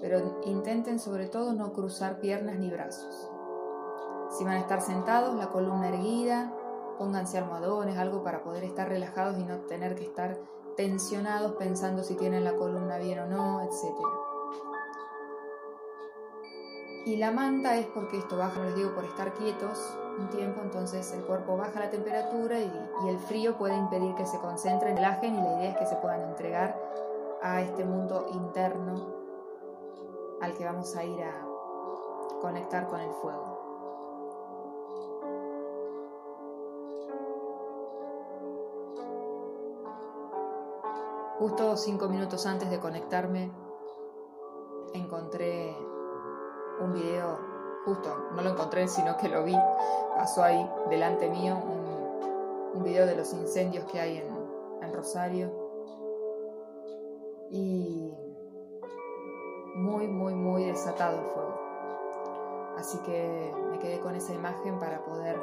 Pero 0.00 0.40
intenten 0.44 0.98
sobre 0.98 1.28
todo 1.28 1.52
no 1.52 1.72
cruzar 1.72 2.20
piernas 2.20 2.58
ni 2.58 2.70
brazos. 2.70 3.30
Si 4.30 4.44
van 4.44 4.54
a 4.54 4.60
estar 4.60 4.80
sentados, 4.80 5.34
la 5.34 5.50
columna 5.50 5.88
erguida, 5.88 6.54
pónganse 6.98 7.38
almohadones, 7.38 7.98
algo 7.98 8.22
para 8.22 8.42
poder 8.42 8.64
estar 8.64 8.88
relajados 8.88 9.38
y 9.38 9.44
no 9.44 9.58
tener 9.62 9.94
que 9.94 10.04
estar 10.04 10.38
tensionados 10.76 11.52
pensando 11.56 12.02
si 12.02 12.14
tienen 12.14 12.44
la 12.44 12.56
columna 12.56 12.96
bien 12.98 13.18
o 13.18 13.26
no, 13.26 13.60
etcétera. 13.62 14.29
Y 17.06 17.16
la 17.16 17.30
manta 17.30 17.76
es 17.76 17.86
porque 17.86 18.18
esto 18.18 18.36
baja, 18.36 18.62
les 18.62 18.76
digo, 18.76 18.94
por 18.94 19.04
estar 19.04 19.32
quietos 19.32 19.96
un 20.18 20.28
tiempo, 20.28 20.60
entonces 20.62 21.12
el 21.12 21.22
cuerpo 21.22 21.56
baja 21.56 21.80
la 21.80 21.90
temperatura 21.90 22.60
y, 22.60 22.70
el 23.08 23.18
frío 23.18 23.56
puede 23.56 23.74
impedir 23.74 24.14
que 24.14 24.26
se 24.26 24.38
concentren, 24.38 24.96
relajen 24.96 25.34
y 25.34 25.42
la 25.42 25.58
idea 25.58 25.70
es 25.70 25.78
que 25.78 25.86
se 25.86 25.96
puedan 25.96 26.20
entregar 26.22 26.78
a 27.42 27.62
este 27.62 27.84
mundo 27.84 28.28
interno 28.32 29.14
al 30.42 30.52
que 30.52 30.64
vamos 30.64 30.94
a 30.94 31.04
ir 31.04 31.22
a 31.22 31.46
conectar 32.42 32.86
con 32.86 33.00
el 33.00 33.12
fuego. 33.14 33.58
Justo 41.38 41.76
cinco 41.78 42.08
minutos 42.08 42.44
antes 42.44 42.68
de 42.68 42.78
conectarme 42.78 43.50
encontré 44.92 45.74
un 46.80 46.92
video, 46.92 47.38
justo, 47.84 48.30
no 48.32 48.42
lo 48.42 48.50
encontré, 48.50 48.88
sino 48.88 49.16
que 49.16 49.28
lo 49.28 49.44
vi, 49.44 49.56
pasó 50.16 50.42
ahí 50.42 50.68
delante 50.88 51.28
mío, 51.28 51.56
un, 51.56 51.90
video 52.82 53.04
de 53.04 53.14
los 53.14 53.32
incendios 53.34 53.84
que 53.90 54.00
hay 54.00 54.18
en, 54.18 54.40
Rosario. 54.94 55.50
Y 57.50 58.12
muy, 59.76 60.08
muy, 60.08 60.34
muy 60.34 60.64
desatado 60.64 61.20
el 61.20 61.26
fuego. 61.26 61.60
Así 62.76 62.98
que 62.98 63.54
me 63.70 63.78
quedé 63.78 64.00
con 64.00 64.14
esa 64.14 64.32
imagen 64.32 64.78
para 64.78 65.02
poder 65.04 65.40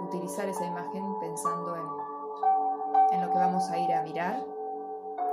utilizar 0.00 0.48
esa 0.48 0.64
imagen 0.64 1.02
pensando 1.20 1.76
en, 1.76 3.16
en 3.16 3.26
lo 3.26 3.32
que 3.32 3.38
vamos 3.38 3.70
a 3.70 3.78
ir 3.78 3.92
a 3.92 4.02
mirar, 4.02 4.44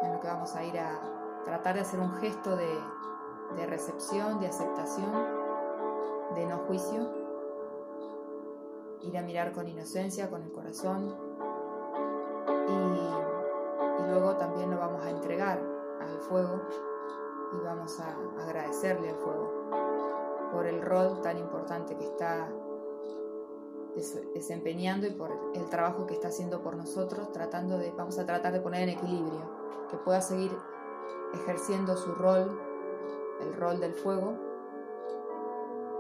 en 0.02 0.14
lo 0.14 0.20
que 0.20 0.28
vamos 0.28 0.56
a 0.56 0.64
ir 0.64 0.80
a 0.80 1.02
tratar 1.44 1.76
de 1.76 1.82
hacer 1.82 2.00
un 2.00 2.14
gesto 2.14 2.56
de, 2.56 2.80
de 3.56 3.66
recepción, 3.66 4.40
de 4.40 4.48
aceptación, 4.48 5.12
de 6.36 6.46
no 6.46 6.58
juicio, 6.60 7.10
ir 9.02 9.18
a 9.18 9.22
mirar 9.22 9.52
con 9.52 9.68
inocencia, 9.68 10.30
con 10.30 10.44
el 10.44 10.52
corazón. 10.52 11.16
Y, 12.68 14.10
luego 14.10 14.36
también 14.36 14.70
lo 14.70 14.78
vamos 14.78 15.04
a 15.04 15.10
entregar 15.10 15.60
al 16.00 16.20
fuego 16.20 16.62
y 17.54 17.64
vamos 17.64 18.00
a 18.00 18.16
agradecerle 18.44 19.10
al 19.10 19.16
fuego 19.16 19.52
por 20.52 20.68
el 20.68 20.82
rol 20.82 21.22
tan 21.22 21.38
importante 21.38 21.96
que 21.96 22.06
está 22.06 22.48
desempeñando 24.34 25.08
y 25.08 25.12
por 25.12 25.32
el 25.54 25.70
trabajo 25.70 26.06
que 26.06 26.14
está 26.14 26.28
haciendo 26.28 26.62
por 26.62 26.76
nosotros, 26.76 27.32
tratando 27.32 27.78
de, 27.78 27.92
vamos 27.92 28.20
a 28.20 28.26
tratar 28.26 28.54
de 28.54 28.60
poner 28.60 28.84
en 28.84 28.90
equilibrio, 28.90 29.42
que 29.90 29.98
pueda 29.98 30.22
seguir 30.22 30.52
ejerciendo 31.34 31.96
su 31.98 32.14
rol, 32.14 32.60
el 33.44 33.54
rol 33.54 33.80
del 33.80 33.94
fuego, 33.94 34.34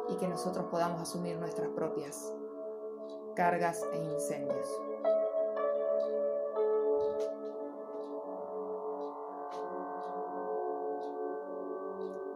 y 0.09 0.15
que 0.15 0.27
nosotros 0.27 0.65
podamos 0.65 1.01
asumir 1.01 1.37
nuestras 1.37 1.69
propias 1.69 2.33
cargas 3.35 3.85
e 3.93 3.97
incendios. 3.97 4.67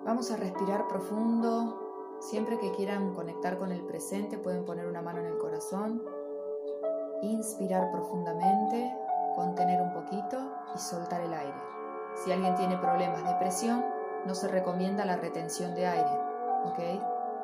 Vamos 0.06 0.32
a 0.32 0.38
respirar 0.38 0.88
profundo. 0.88 1.84
Siempre 2.20 2.58
que 2.58 2.72
quieran 2.72 3.14
conectar 3.14 3.60
con 3.60 3.72
el 3.72 3.84
presente 3.86 4.38
pueden 4.38 4.66
poner 4.66 4.88
una 4.88 5.02
mano 5.02 5.20
en 5.20 5.28
el 5.28 5.38
corazón, 5.38 6.02
inspirar 7.22 7.92
profundamente, 7.92 8.92
contener 9.36 9.82
un 9.82 9.94
poquito 9.94 10.38
y 10.74 10.80
soltar 10.80 11.22
el 11.22 11.34
aire. 11.34 11.58
Si 12.16 12.32
alguien 12.32 12.56
tiene 12.56 12.78
problemas 12.78 13.24
de 13.24 13.36
presión, 13.36 13.86
no 14.26 14.36
se 14.36 14.48
recomienda 14.48 15.06
la 15.06 15.18
retención 15.18 15.76
de 15.76 15.88
aire, 15.88 16.20
¿ok? 16.66 16.80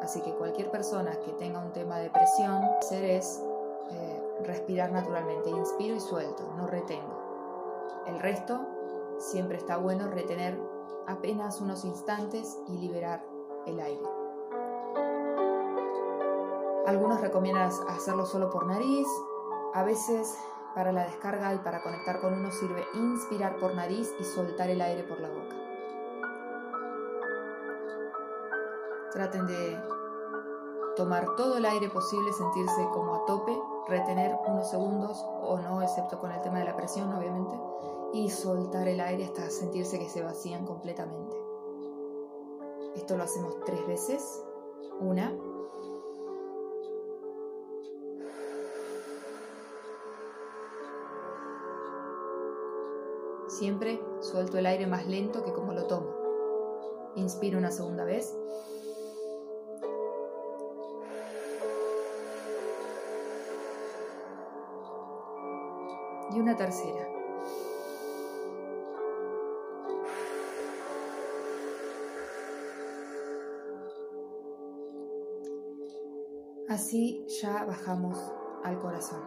Así 0.02 0.22
que 0.22 0.34
cualquier 0.34 0.70
persona 0.70 1.16
que 1.26 1.32
tenga 1.34 1.60
un 1.60 1.72
tema 1.72 2.00
de 2.00 2.10
presión, 2.10 2.62
hacer 2.80 3.06
es 3.06 3.42
eh, 3.92 4.24
respirar 4.44 4.92
naturalmente, 4.92 5.50
inspiro 5.50 5.96
y 5.96 6.00
suelto, 6.00 6.44
no 6.58 6.68
retengo. 6.68 7.22
El 8.06 8.20
resto 8.20 8.60
siempre 9.18 9.58
está 9.58 9.78
bueno 9.78 10.10
retener 10.10 10.60
apenas 11.08 11.62
unos 11.62 11.86
instantes 11.86 12.60
y 12.68 12.78
liberar 12.78 13.24
el 13.66 13.80
aire. 13.80 14.04
Algunos 16.86 17.22
recomiendan 17.22 17.72
hacerlo 17.88 18.26
solo 18.26 18.50
por 18.50 18.68
nariz, 18.68 19.08
a 19.74 19.84
veces 19.84 20.38
para 20.76 20.92
la 20.92 21.06
descarga 21.06 21.54
y 21.54 21.60
para 21.60 21.82
conectar 21.82 22.20
con 22.20 22.34
uno 22.34 22.52
sirve 22.52 22.84
inspirar 22.94 23.58
por 23.58 23.74
nariz 23.74 24.14
y 24.20 24.24
soltar 24.24 24.70
el 24.70 24.82
aire 24.82 25.04
por 25.04 25.20
la 25.20 25.30
boca. 25.30 25.63
Traten 29.14 29.46
de 29.46 29.80
tomar 30.96 31.36
todo 31.36 31.58
el 31.58 31.66
aire 31.66 31.88
posible, 31.90 32.34
sentirse 32.34 32.88
como 32.94 33.16
a 33.16 33.26
tope, 33.26 33.56
retener 33.88 34.36
unos 34.48 34.70
segundos 34.70 35.24
o 35.42 35.60
no, 35.60 35.82
excepto 35.82 36.20
con 36.20 36.32
el 36.32 36.42
tema 36.42 36.60
de 36.60 36.66
la 36.66 36.76
presión, 36.76 37.14
obviamente, 37.14 37.56
y 38.14 38.30
soltar 38.30 38.88
el 38.88 39.00
aire 39.00 39.26
hasta 39.26 39.50
sentirse 39.50 40.00
que 40.00 40.10
se 40.10 40.24
vacían 40.24 40.66
completamente. 40.66 41.36
Esto 42.96 43.18
lo 43.18 43.24
hacemos 43.24 43.56
tres 43.66 43.86
veces. 43.88 44.44
Una. 45.00 45.32
Siempre 53.48 54.02
suelto 54.22 54.58
el 54.58 54.66
aire 54.66 54.88
más 54.88 55.06
lento 55.06 55.44
que 55.44 55.54
como 55.54 55.74
lo 55.74 55.86
tomo. 55.86 56.08
Inspiro 57.16 57.58
una 57.60 57.72
segunda 57.72 58.04
vez. 58.04 58.36
Y 66.32 66.40
una 66.40 66.56
tercera. 66.56 67.14
Así 76.74 77.24
ya 77.42 77.66
bajamos 77.66 78.18
al 78.64 78.80
corazón. 78.80 79.22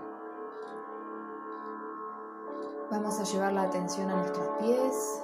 Vamos 2.91 3.21
a 3.21 3.25
llevar 3.25 3.53
la 3.53 3.63
atención 3.63 4.11
a 4.11 4.17
nuestros 4.17 4.49
pies. 4.59 5.23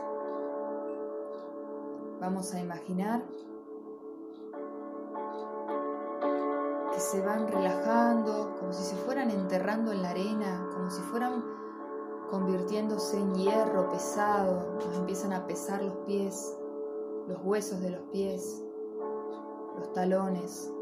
Vamos 2.21 2.55
a 2.55 2.61
imaginar 2.61 3.23
que 6.93 7.01
se 7.01 7.21
van 7.23 7.49
relajando, 7.49 8.57
como 8.61 8.73
si 8.73 8.85
se 8.85 8.97
fueran 8.97 9.31
enterrando 9.31 9.91
en 9.91 10.03
la 10.03 10.11
arena, 10.11 10.69
como 10.73 10.91
si 10.91 11.01
fueran 11.03 11.62
convirtiéndose 12.33 13.19
en 13.19 13.35
hierro 13.35 13.91
pesado. 13.91 14.79
Nos 14.87 14.97
empiezan 14.97 15.35
a 15.35 15.47
pesar 15.47 15.83
los 15.83 15.97
pies, 16.07 16.59
los 17.29 17.39
huesos 17.43 17.83
de 17.83 17.91
los 17.91 18.01
pies, 18.11 18.65
los 19.77 19.93
talones, 19.93 20.73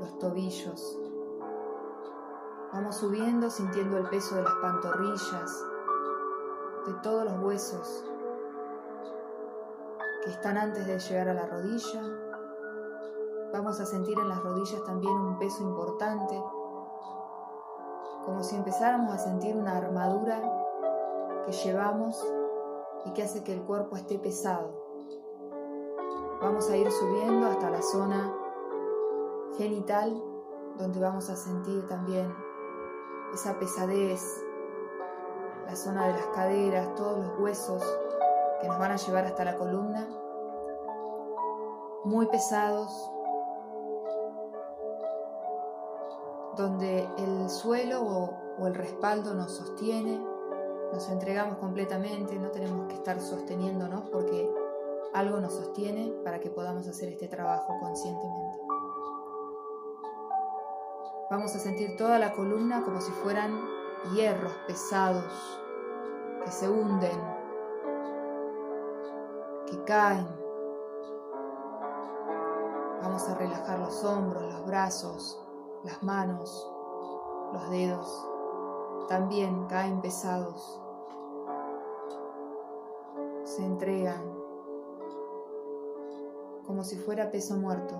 los 0.00 0.18
tobillos. 0.18 0.98
Vamos 2.72 2.96
subiendo 2.96 3.50
sintiendo 3.50 3.98
el 3.98 4.08
peso 4.08 4.34
de 4.36 4.44
las 4.44 4.54
pantorrillas, 4.62 5.64
de 6.86 6.94
todos 7.02 7.24
los 7.24 7.38
huesos 7.42 8.04
que 10.24 10.30
están 10.30 10.56
antes 10.56 10.86
de 10.86 10.98
llegar 10.98 11.28
a 11.28 11.34
la 11.34 11.44
rodilla. 11.44 12.02
Vamos 13.52 13.78
a 13.78 13.84
sentir 13.84 14.18
en 14.18 14.30
las 14.30 14.42
rodillas 14.42 14.82
también 14.84 15.12
un 15.12 15.38
peso 15.38 15.62
importante, 15.64 16.42
como 18.24 18.42
si 18.42 18.56
empezáramos 18.56 19.12
a 19.12 19.18
sentir 19.18 19.54
una 19.54 19.76
armadura 19.76 20.53
que 21.44 21.52
llevamos 21.52 22.24
y 23.04 23.12
que 23.12 23.22
hace 23.22 23.44
que 23.44 23.52
el 23.52 23.62
cuerpo 23.62 23.96
esté 23.96 24.18
pesado. 24.18 24.84
Vamos 26.40 26.68
a 26.70 26.76
ir 26.76 26.90
subiendo 26.90 27.46
hasta 27.46 27.70
la 27.70 27.82
zona 27.82 28.34
genital, 29.56 30.22
donde 30.76 31.00
vamos 31.00 31.30
a 31.30 31.36
sentir 31.36 31.86
también 31.86 32.34
esa 33.32 33.58
pesadez, 33.58 34.44
la 35.66 35.76
zona 35.76 36.08
de 36.08 36.12
las 36.14 36.26
caderas, 36.28 36.94
todos 36.94 37.18
los 37.18 37.38
huesos 37.38 37.82
que 38.60 38.68
nos 38.68 38.78
van 38.78 38.92
a 38.92 38.96
llevar 38.96 39.24
hasta 39.24 39.44
la 39.44 39.56
columna, 39.56 40.06
muy 42.04 42.26
pesados, 42.26 43.10
donde 46.56 47.08
el 47.18 47.50
suelo 47.50 48.02
o, 48.02 48.66
el 48.66 48.74
respaldo 48.74 49.34
nos 49.34 49.52
sostiene, 49.52 50.24
nos 50.92 51.08
entregamos 51.08 51.58
completamente, 51.58 52.38
no 52.38 52.50
tenemos 52.50 52.86
que 52.88 52.94
estar 52.94 53.20
sosteniéndonos 53.20 54.08
porque 54.10 54.48
algo 55.12 55.38
nos 55.40 55.54
sostiene 55.54 56.12
para 56.24 56.40
que 56.40 56.50
podamos 56.50 56.86
hacer 56.88 57.08
este 57.08 57.28
trabajo 57.28 57.78
conscientemente. 57.80 58.58
Vamos 61.30 61.54
a 61.56 61.58
sentir 61.58 61.96
toda 61.96 62.18
la 62.18 62.32
columna 62.32 62.82
como 62.84 63.00
si 63.00 63.10
fueran 63.10 63.58
hierros 64.12 64.52
pesados 64.66 65.60
que 66.44 66.50
se 66.50 66.68
hunden, 66.68 67.18
que 69.66 69.82
caen. 69.84 70.28
Vamos 73.02 73.28
a 73.28 73.34
relajar 73.34 73.78
los 73.78 74.04
hombros, 74.04 74.42
los 74.42 74.66
brazos, 74.66 75.40
las 75.84 76.02
manos, 76.02 76.70
los 77.52 77.70
dedos. 77.70 78.33
También 79.08 79.66
caen 79.66 80.00
pesados. 80.00 80.80
Se 83.44 83.64
entregan 83.64 84.22
como 86.66 86.82
si 86.82 86.96
fuera 86.96 87.30
peso 87.30 87.56
muerto. 87.56 87.94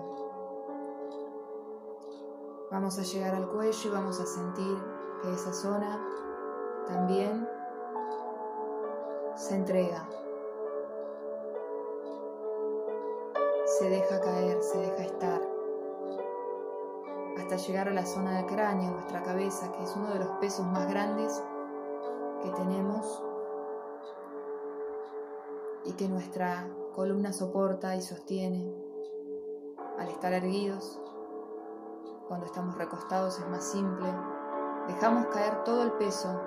Vamos 2.71 2.97
a 2.97 3.03
llegar 3.03 3.35
al 3.35 3.47
cuello 3.47 3.89
y 3.89 3.93
vamos 3.93 4.19
a 4.19 4.25
sentir 4.25 4.77
que 5.21 5.33
esa 5.33 5.53
zona 5.53 6.01
también 6.87 7.47
se 9.35 9.55
entrega. 9.55 10.09
Se 13.65 13.89
deja 13.89 14.19
caer, 14.19 14.61
se 14.63 14.77
deja 14.79 15.03
estar. 15.03 15.54
Hasta 17.37 17.57
llegar 17.57 17.89
a 17.89 17.93
la 17.93 18.05
zona 18.05 18.37
del 18.37 18.45
cráneo, 18.45 18.91
nuestra 18.91 19.21
cabeza, 19.23 19.71
que 19.71 19.83
es 19.83 19.95
uno 19.95 20.13
de 20.13 20.19
los 20.19 20.29
pesos 20.39 20.65
más 20.65 20.87
grandes 20.89 21.43
que 22.41 22.49
tenemos 22.51 23.23
y 25.83 25.93
que 25.93 26.07
nuestra 26.07 26.67
columna 26.93 27.33
soporta 27.33 27.95
y 27.95 28.01
sostiene 28.01 28.73
al 29.97 30.09
estar 30.09 30.33
erguidos 30.33 30.99
cuando 32.27 32.45
estamos 32.45 32.77
recostados 32.77 33.39
es 33.39 33.47
más 33.49 33.63
simple. 33.63 34.07
Dejamos 34.87 35.27
caer 35.27 35.63
todo 35.63 35.83
el 35.83 35.91
peso 35.93 36.41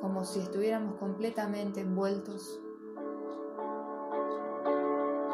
como 0.00 0.24
si 0.24 0.40
estuviéramos 0.40 0.96
completamente 0.96 1.80
envueltos 1.80 2.60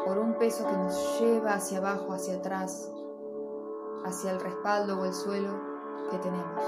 por 0.05 0.17
un 0.17 0.33
peso 0.37 0.65
que 0.67 0.77
nos 0.77 1.19
lleva 1.19 1.53
hacia 1.53 1.79
abajo, 1.79 2.13
hacia 2.13 2.37
atrás, 2.37 2.91
hacia 4.07 4.31
el 4.31 4.39
respaldo 4.39 4.99
o 4.99 5.05
el 5.05 5.13
suelo 5.13 5.51
que 6.09 6.17
tenemos. 6.19 6.63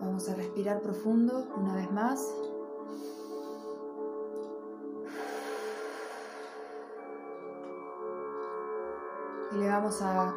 Vamos 0.00 0.28
a 0.28 0.34
respirar 0.34 0.82
profundo 0.82 1.46
una 1.56 1.74
vez 1.76 1.90
más. 1.90 2.28
y 9.52 9.58
le 9.58 9.68
vamos 9.68 10.02
a 10.02 10.34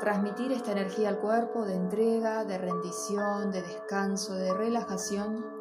transmitir 0.00 0.50
esta 0.52 0.72
energía 0.72 1.10
al 1.10 1.18
cuerpo 1.18 1.64
de 1.64 1.74
entrega, 1.74 2.44
de 2.44 2.58
rendición, 2.58 3.50
de 3.52 3.62
descanso, 3.62 4.34
de 4.34 4.52
relajación. 4.54 5.60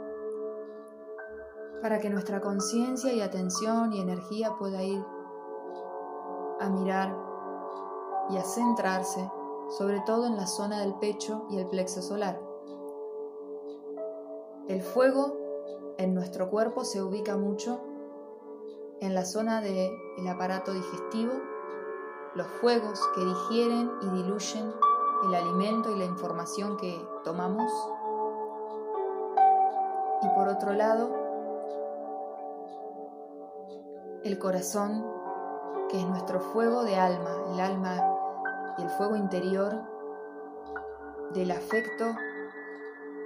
para 1.82 2.00
que 2.00 2.10
nuestra 2.10 2.42
conciencia 2.42 3.14
y 3.14 3.22
atención 3.22 3.94
y 3.94 4.02
energía 4.02 4.52
pueda 4.60 4.84
ir 4.84 5.02
a 6.60 6.70
mirar 6.70 7.16
y 8.30 8.38
a 8.38 8.44
centrarse 8.44 9.30
sobre 9.70 10.00
todo 10.02 10.26
en 10.26 10.36
la 10.36 10.48
zona 10.48 10.80
del 10.80 10.96
pecho 10.96 11.46
y 11.50 11.58
el 11.58 11.68
plexo 11.68 12.02
solar. 12.02 12.40
El 14.68 14.82
fuego 14.82 15.38
en 15.98 16.14
nuestro 16.14 16.50
cuerpo 16.50 16.84
se 16.84 17.02
ubica 17.02 17.38
mucho 17.38 17.82
en 19.00 19.14
la 19.14 19.26
zona 19.26 19.62
del 19.62 19.92
aparato 20.28 20.74
digestivo, 20.74 21.34
los 22.36 22.48
fuegos 22.62 23.00
que 23.16 23.26
digieren 23.26 23.92
y 24.02 24.10
diluyen 24.10 24.72
el 25.28 25.36
alimento 25.36 25.92
y 25.92 26.00
la 26.00 26.06
información 26.06 26.78
que 26.78 27.00
tomamos. 27.24 27.72
Y 30.22 30.28
por 30.36 30.48
otro 30.50 30.74
lado, 30.74 31.10
el 34.24 34.38
corazón, 34.38 35.06
que 35.90 36.00
es 36.00 36.06
nuestro 36.06 36.40
fuego 36.40 36.84
de 36.84 36.96
alma, 36.96 37.32
el 37.54 37.60
alma 37.60 38.00
y 38.78 38.84
el 38.84 38.90
fuego 38.92 39.16
interior 39.16 39.74
del 41.34 41.52
afecto, 41.52 42.06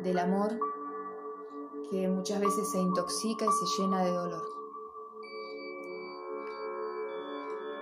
del 0.01 0.19
amor, 0.19 0.57
que 1.89 2.07
muchas 2.07 2.39
veces 2.39 2.71
se 2.71 2.79
intoxica 2.79 3.45
y 3.45 3.49
se 3.49 3.81
llena 3.81 4.03
de 4.03 4.11
dolor. 4.11 4.43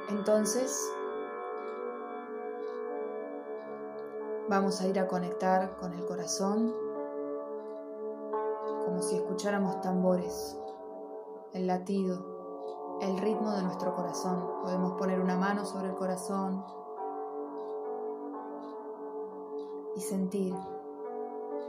Entonces, 0.09 0.91
vamos 4.49 4.81
a 4.81 4.87
ir 4.87 4.99
a 4.99 5.07
conectar 5.07 5.77
con 5.77 5.93
el 5.93 6.05
corazón 6.05 6.75
como 8.85 9.01
si 9.01 9.15
escucháramos 9.15 9.79
tambores, 9.81 10.57
el 11.53 11.67
latido, 11.67 12.30
el 13.01 13.17
ritmo 13.17 13.51
de 13.51 13.63
nuestro 13.63 13.95
corazón. 13.95 14.61
Podemos 14.61 14.93
poner 14.93 15.19
una 15.19 15.35
mano 15.35 15.65
sobre 15.65 15.87
el 15.89 15.95
corazón 15.95 16.63
y 19.95 20.01
sentir 20.01 20.55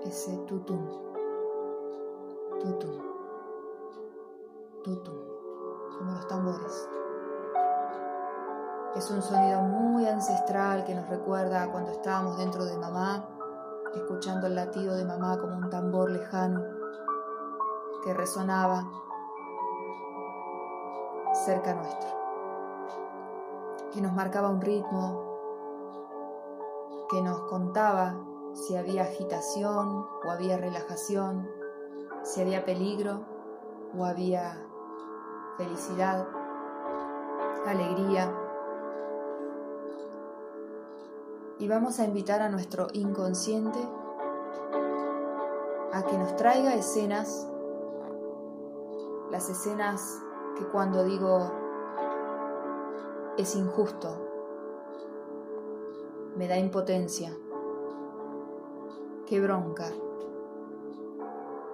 ese 0.04 0.36
tutum, 0.46 0.86
tutum, 2.60 2.98
tutum, 4.84 5.14
como 5.98 6.12
los 6.12 6.28
tambores. 6.28 6.88
Es 8.94 9.10
un 9.10 9.22
sonido 9.22 9.62
muy 9.62 10.06
ancestral 10.06 10.84
que 10.84 10.94
nos 10.94 11.08
recuerda 11.08 11.72
cuando 11.72 11.92
estábamos 11.92 12.36
dentro 12.36 12.66
de 12.66 12.76
mamá, 12.76 13.26
escuchando 13.94 14.48
el 14.48 14.54
latido 14.54 14.94
de 14.94 15.06
mamá 15.06 15.38
como 15.38 15.56
un 15.56 15.70
tambor 15.70 16.10
lejano 16.10 16.62
que 18.04 18.12
resonaba 18.12 18.84
cerca 21.44 21.74
nuestro, 21.74 22.08
que 23.92 24.00
nos 24.00 24.12
marcaba 24.12 24.48
un 24.48 24.60
ritmo, 24.60 25.32
que 27.10 27.20
nos 27.20 27.40
contaba 27.42 28.14
si 28.54 28.76
había 28.76 29.02
agitación 29.02 30.06
o 30.24 30.30
había 30.30 30.56
relajación, 30.56 31.50
si 32.22 32.40
había 32.40 32.64
peligro 32.64 33.20
o 33.98 34.04
había 34.04 34.64
felicidad, 35.56 36.26
alegría. 37.66 38.32
Y 41.58 41.68
vamos 41.68 41.98
a 41.98 42.04
invitar 42.04 42.40
a 42.40 42.48
nuestro 42.48 42.86
inconsciente 42.92 43.78
a 45.92 46.04
que 46.04 46.16
nos 46.16 46.36
traiga 46.36 46.74
escenas, 46.74 47.48
las 49.30 49.48
escenas 49.48 50.22
que 50.56 50.64
cuando 50.66 51.04
digo 51.04 51.50
es 53.36 53.54
injusto, 53.56 54.18
me 56.36 56.48
da 56.48 56.58
impotencia. 56.58 57.36
Qué 59.26 59.40
bronca. 59.40 59.90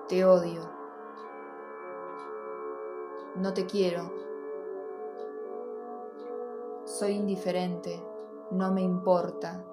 Te 0.08 0.24
odio. 0.24 0.62
No 3.36 3.52
te 3.54 3.66
quiero. 3.66 4.10
Soy 6.84 7.12
indiferente. 7.12 8.02
No 8.50 8.72
me 8.72 8.82
importa. 8.82 9.64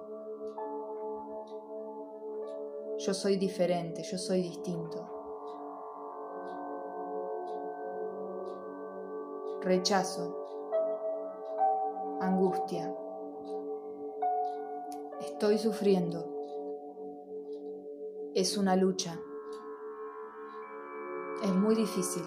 Yo 2.98 3.14
soy 3.14 3.36
diferente, 3.36 4.02
yo 4.02 4.18
soy 4.18 4.42
distinto. 4.42 5.15
Rechazo. 9.66 10.32
Angustia. 12.20 12.96
Estoy 15.20 15.58
sufriendo. 15.58 16.24
Es 18.32 18.56
una 18.56 18.76
lucha. 18.76 19.18
Es 21.42 21.52
muy 21.52 21.74
difícil. 21.74 22.22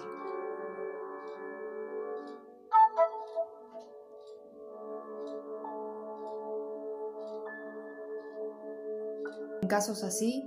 En 9.62 9.66
casos 9.68 10.04
así, 10.04 10.46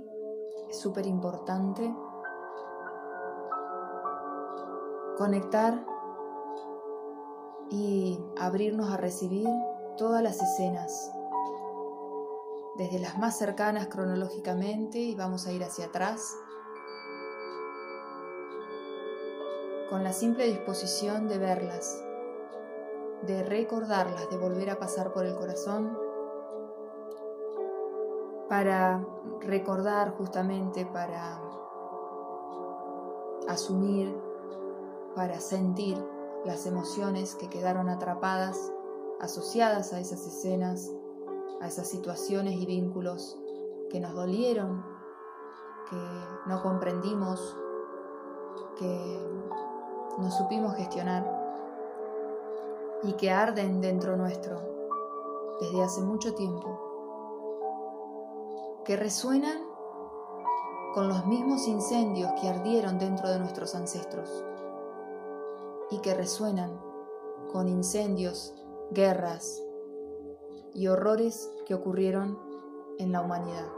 es 0.70 0.78
súper 0.78 1.06
importante 1.06 1.92
conectar 5.18 5.93
y 7.70 8.18
abrirnos 8.38 8.90
a 8.90 8.96
recibir 8.96 9.48
todas 9.96 10.22
las 10.22 10.40
escenas. 10.40 11.12
Desde 12.76 12.98
las 12.98 13.18
más 13.18 13.38
cercanas 13.38 13.86
cronológicamente 13.86 14.98
y 14.98 15.14
vamos 15.14 15.46
a 15.46 15.52
ir 15.52 15.62
hacia 15.62 15.86
atrás, 15.86 16.36
con 19.88 20.02
la 20.02 20.12
simple 20.12 20.46
disposición 20.46 21.28
de 21.28 21.38
verlas, 21.38 22.02
de 23.22 23.44
recordarlas, 23.44 24.28
de 24.28 24.36
volver 24.36 24.70
a 24.70 24.78
pasar 24.78 25.12
por 25.12 25.24
el 25.24 25.36
corazón, 25.36 25.96
para 28.48 29.04
recordar 29.40 30.16
justamente, 30.16 30.84
para 30.84 31.40
asumir, 33.48 34.14
para 35.14 35.38
sentir 35.40 36.13
las 36.44 36.66
emociones 36.66 37.34
que 37.34 37.48
quedaron 37.48 37.88
atrapadas, 37.88 38.72
asociadas 39.20 39.92
a 39.92 40.00
esas 40.00 40.26
escenas 40.26 40.90
a 41.64 41.66
esas 41.66 41.88
situaciones 41.88 42.54
y 42.60 42.66
vínculos 42.66 43.38
que 43.90 43.98
nos 43.98 44.12
dolieron, 44.14 44.84
que 45.88 45.96
no 46.46 46.62
comprendimos, 46.62 47.56
que 48.78 49.18
no 50.18 50.30
supimos 50.30 50.76
gestionar 50.76 51.24
y 53.02 53.14
que 53.14 53.30
arden 53.30 53.80
dentro 53.80 54.16
nuestro 54.16 54.60
desde 55.60 55.82
hace 55.82 56.02
mucho 56.02 56.34
tiempo, 56.34 56.80
que 58.84 58.96
resuenan 58.96 59.58
con 60.92 61.08
los 61.08 61.24
mismos 61.26 61.66
incendios 61.66 62.30
que 62.40 62.48
ardieron 62.48 62.98
dentro 62.98 63.28
de 63.30 63.38
nuestros 63.38 63.74
ancestros 63.74 64.44
y 65.94 66.00
que 66.00 66.12
resuenan 66.12 66.76
con 67.52 67.68
incendios, 67.68 68.52
guerras, 68.90 69.62
y 70.74 70.88
horrores 70.88 71.52
que 71.66 71.74
ocurrieron 71.74 72.36
en 72.98 73.12
la 73.12 73.20
humanidad. 73.20 73.68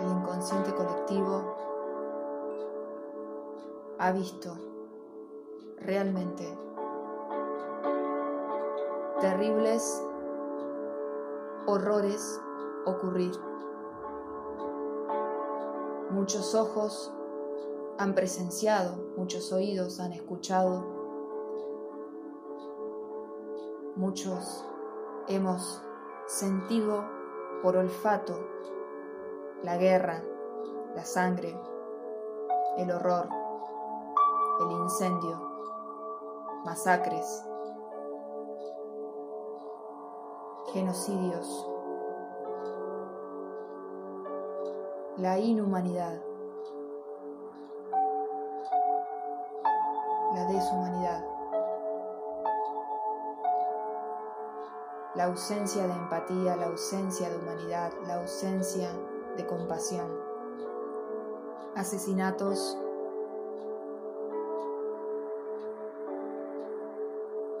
El 0.00 0.08
inconsciente 0.08 0.74
colectivo 0.74 1.54
ha 4.00 4.10
visto 4.10 4.56
realmente 5.76 6.58
terribles 9.20 10.02
horrores 11.66 12.40
ocurrir. 12.84 13.32
Muchos 16.10 16.56
ojos 16.56 17.12
han 17.98 18.14
presenciado, 18.14 18.96
muchos 19.16 19.52
oídos 19.52 20.00
han 20.00 20.12
escuchado. 20.12 20.84
Muchos 23.96 24.64
hemos 25.28 25.82
sentido 26.26 27.04
por 27.62 27.76
olfato 27.76 28.38
la 29.62 29.76
guerra, 29.76 30.24
la 30.96 31.04
sangre, 31.04 31.56
el 32.78 32.90
horror, 32.90 33.28
el 34.60 34.70
incendio, 34.72 35.40
masacres, 36.64 37.44
genocidios, 40.72 41.68
la 45.18 45.38
inhumanidad, 45.38 46.20
la 50.34 50.46
deshumanidad, 50.46 51.24
la 55.14 55.24
ausencia 55.24 55.86
de 55.86 55.92
empatía, 55.92 56.56
la 56.56 56.66
ausencia 56.66 57.28
de 57.28 57.36
humanidad, 57.36 57.92
la 58.06 58.20
ausencia 58.20 58.90
de 59.36 59.46
compasión, 59.46 60.10
asesinatos. 61.74 62.78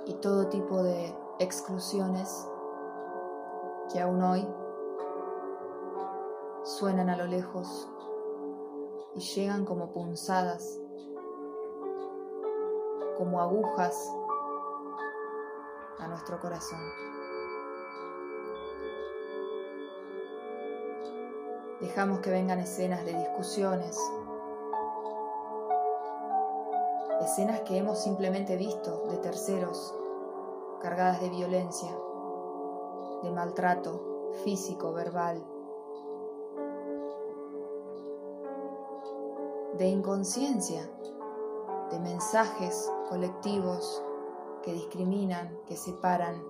Y 0.06 0.14
todo 0.14 0.48
tipo 0.48 0.82
de 0.82 1.14
exclusiones 1.38 2.48
que 3.92 4.00
aún 4.00 4.22
hoy 4.22 4.46
suenan 6.64 7.10
a 7.10 7.16
lo 7.16 7.26
lejos 7.26 7.88
y 9.14 9.20
llegan 9.20 9.64
como 9.64 9.92
punzadas, 9.92 10.81
como 13.22 13.40
agujas 13.40 14.12
a 16.00 16.08
nuestro 16.08 16.40
corazón. 16.40 16.80
Dejamos 21.80 22.18
que 22.18 22.30
vengan 22.30 22.58
escenas 22.58 23.04
de 23.04 23.12
discusiones, 23.12 23.96
escenas 27.20 27.60
que 27.60 27.76
hemos 27.78 28.02
simplemente 28.02 28.56
visto 28.56 29.06
de 29.08 29.18
terceros, 29.18 29.94
cargadas 30.80 31.20
de 31.20 31.30
violencia, 31.30 31.96
de 33.22 33.30
maltrato 33.30 34.32
físico, 34.42 34.92
verbal, 34.92 35.40
de 39.78 39.86
inconsciencia, 39.86 40.90
de 41.92 42.00
mensajes 42.00 42.90
colectivos 43.10 44.02
que 44.62 44.72
discriminan, 44.72 45.58
que 45.66 45.76
separan, 45.76 46.42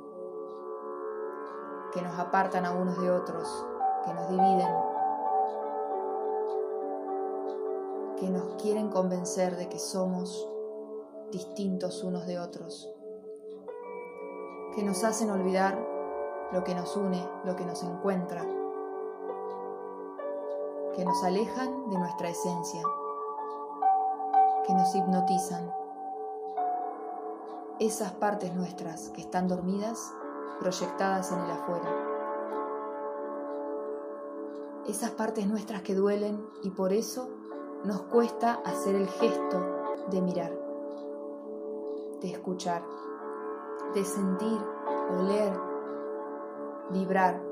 que 1.93 2.01
nos 2.01 2.17
apartan 2.17 2.65
a 2.65 2.71
unos 2.71 3.01
de 3.03 3.11
otros, 3.11 3.67
que 4.05 4.15
nos 4.15 4.29
dividen, 4.29 4.75
que 8.21 8.31
nos 8.31 8.63
quieren 8.63 8.89
convencer 8.89 9.57
de 9.57 9.69
que 9.69 9.81
somos 9.81 10.49
distintos 11.33 12.05
unos 12.05 12.25
de 12.27 12.39
otros, 12.39 12.89
que 14.77 14.85
nos 14.85 15.03
hacen 15.03 15.31
olvidar 15.31 15.77
lo 16.53 16.63
que 16.63 16.75
nos 16.77 16.97
une, 16.97 17.29
lo 17.45 17.57
que 17.57 17.65
nos 17.65 17.83
encuentra, 17.83 18.47
que 20.95 21.05
nos 21.05 21.25
alejan 21.25 21.91
de 21.91 21.99
nuestra 21.99 22.29
esencia 22.29 22.83
que 24.67 24.75
nos 24.75 24.95
hipnotizan. 24.95 25.73
Esas 27.81 28.13
partes 28.13 28.55
nuestras 28.55 29.11
que 29.11 29.21
están 29.21 29.49
dormidas, 29.49 30.13
proyectadas 30.61 31.33
en 31.33 31.41
el 31.41 31.51
afuera. 31.51 31.91
Esas 34.87 35.11
partes 35.11 35.47
nuestras 35.47 35.83
que 35.83 35.95
duelen 35.95 36.45
y 36.63 36.71
por 36.71 36.93
eso 36.93 37.29
nos 37.85 38.03
cuesta 38.03 38.61
hacer 38.65 38.95
el 38.95 39.09
gesto 39.09 39.61
de 40.11 40.21
mirar, 40.21 40.53
de 42.21 42.31
escuchar, 42.31 42.83
de 43.95 44.05
sentir, 44.05 44.61
oler, 45.19 45.53
vibrar 46.91 47.52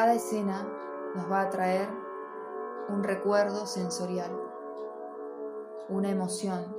Cada 0.00 0.14
escena 0.14 0.66
nos 1.14 1.30
va 1.30 1.42
a 1.42 1.50
traer 1.50 1.86
un 2.88 3.04
recuerdo 3.04 3.66
sensorial, 3.66 4.30
una 5.90 6.08
emoción. 6.08 6.74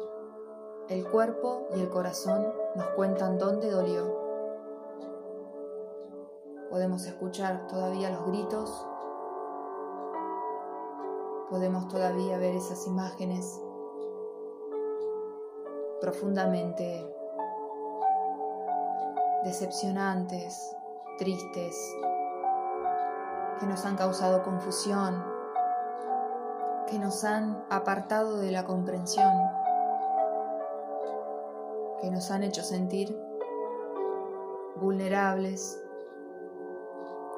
El 0.90 1.08
cuerpo 1.08 1.68
y 1.76 1.82
el 1.82 1.90
corazón 1.90 2.52
nos 2.76 2.88
cuentan 2.96 3.38
dónde 3.38 3.70
dolió. 3.70 4.12
Podemos 6.72 7.06
escuchar 7.06 7.68
todavía 7.68 8.10
los 8.10 8.26
gritos, 8.26 8.88
podemos 11.52 11.90
todavía 11.90 12.40
ver 12.40 12.56
esas 12.56 12.88
imágenes 12.88 13.62
profundamente 16.02 17.08
decepcionantes, 19.44 20.76
tristes, 21.20 21.78
que 23.62 23.68
nos 23.68 23.86
han 23.86 23.96
causado 23.96 24.42
confusión, 24.42 25.24
que 26.88 26.98
nos 26.98 27.24
han 27.24 27.64
apartado 27.70 28.38
de 28.38 28.52
la 28.52 28.66
comprensión, 28.66 29.32
que 32.02 32.10
nos 32.10 32.32
han 32.32 32.42
hecho 32.42 32.64
sentir 32.64 33.16
vulnerables, 34.78 35.80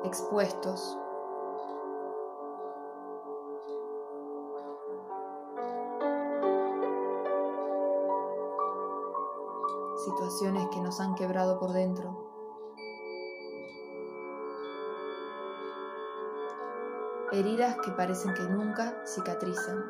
expuestos. 0.05 0.97
situaciones 10.05 10.67
que 10.73 10.81
nos 10.81 10.99
han 10.99 11.15
quebrado 11.15 11.59
por 11.59 11.71
dentro. 11.71 12.32
Heridas 17.33 17.75
que 17.83 17.91
parecen 17.91 18.33
que 18.35 18.43
nunca 18.43 19.03
cicatrizan. 19.05 19.83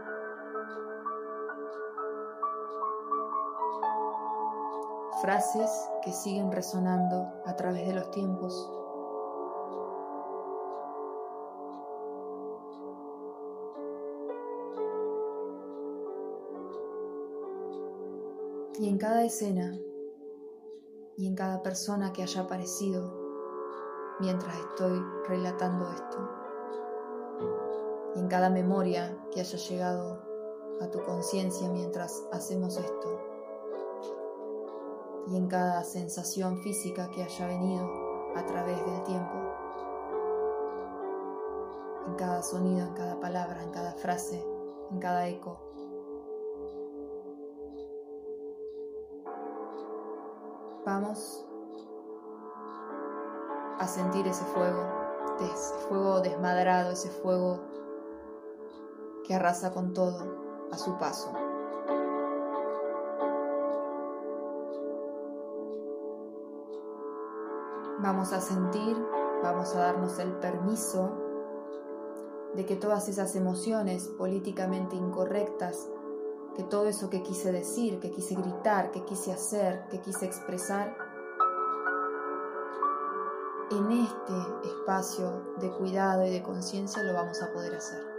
Frases 5.21 5.69
que 6.03 6.11
siguen 6.11 6.51
resonando 6.51 7.27
a 7.45 7.55
través 7.55 7.85
de 7.87 7.93
los 7.93 8.11
tiempos. 8.11 8.69
Y 18.79 18.89
en 18.89 18.97
cada 18.97 19.23
escena 19.23 19.77
y 21.15 21.27
en 21.27 21.35
cada 21.35 21.61
persona 21.61 22.11
que 22.11 22.23
haya 22.23 22.41
aparecido 22.41 23.13
mientras 24.19 24.57
estoy 24.57 24.99
relatando 25.27 25.89
esto, 25.89 26.42
en 28.23 28.29
cada 28.29 28.49
memoria 28.49 29.17
que 29.33 29.41
haya 29.41 29.57
llegado 29.57 30.17
a 30.79 30.87
tu 30.87 31.03
conciencia 31.03 31.67
mientras 31.69 32.23
hacemos 32.31 32.77
esto 32.77 33.19
y 35.27 35.35
en 35.35 35.47
cada 35.47 35.83
sensación 35.83 36.57
física 36.59 37.11
que 37.11 37.21
haya 37.21 37.47
venido 37.47 37.85
a 38.37 38.45
través 38.45 38.77
del 38.85 39.03
tiempo, 39.03 39.33
en 42.07 42.15
cada 42.15 42.41
sonido, 42.43 42.87
en 42.87 42.93
cada 42.93 43.19
palabra, 43.19 43.61
en 43.61 43.71
cada 43.71 43.91
frase, 43.91 44.41
en 44.89 44.99
cada 44.99 45.27
eco. 45.27 45.59
Vamos 50.85 51.45
a 53.79 53.85
sentir 53.85 54.25
ese 54.27 54.45
fuego, 54.45 54.81
ese 55.41 55.73
fuego 55.89 56.21
desmadrado, 56.21 56.91
ese 56.91 57.09
fuego 57.09 57.82
que 59.23 59.35
arrasa 59.35 59.73
con 59.73 59.93
todo 59.93 60.67
a 60.71 60.77
su 60.77 60.97
paso. 60.97 61.31
Vamos 67.99 68.33
a 68.33 68.41
sentir, 68.41 68.97
vamos 69.41 69.73
a 69.75 69.79
darnos 69.79 70.19
el 70.19 70.33
permiso 70.33 71.11
de 72.53 72.65
que 72.65 72.75
todas 72.75 73.07
esas 73.07 73.35
emociones 73.35 74.07
políticamente 74.17 74.95
incorrectas, 74.95 75.87
que 76.55 76.63
todo 76.63 76.85
eso 76.85 77.09
que 77.09 77.23
quise 77.23 77.51
decir, 77.51 77.99
que 77.99 78.11
quise 78.11 78.35
gritar, 78.35 78.91
que 78.91 79.03
quise 79.05 79.31
hacer, 79.31 79.87
que 79.89 80.01
quise 80.01 80.25
expresar, 80.25 80.95
en 83.71 83.91
este 83.91 84.67
espacio 84.67 85.55
de 85.57 85.71
cuidado 85.71 86.25
y 86.27 86.29
de 86.29 86.43
conciencia 86.43 87.01
lo 87.01 87.13
vamos 87.13 87.41
a 87.41 87.51
poder 87.51 87.73
hacer 87.73 88.12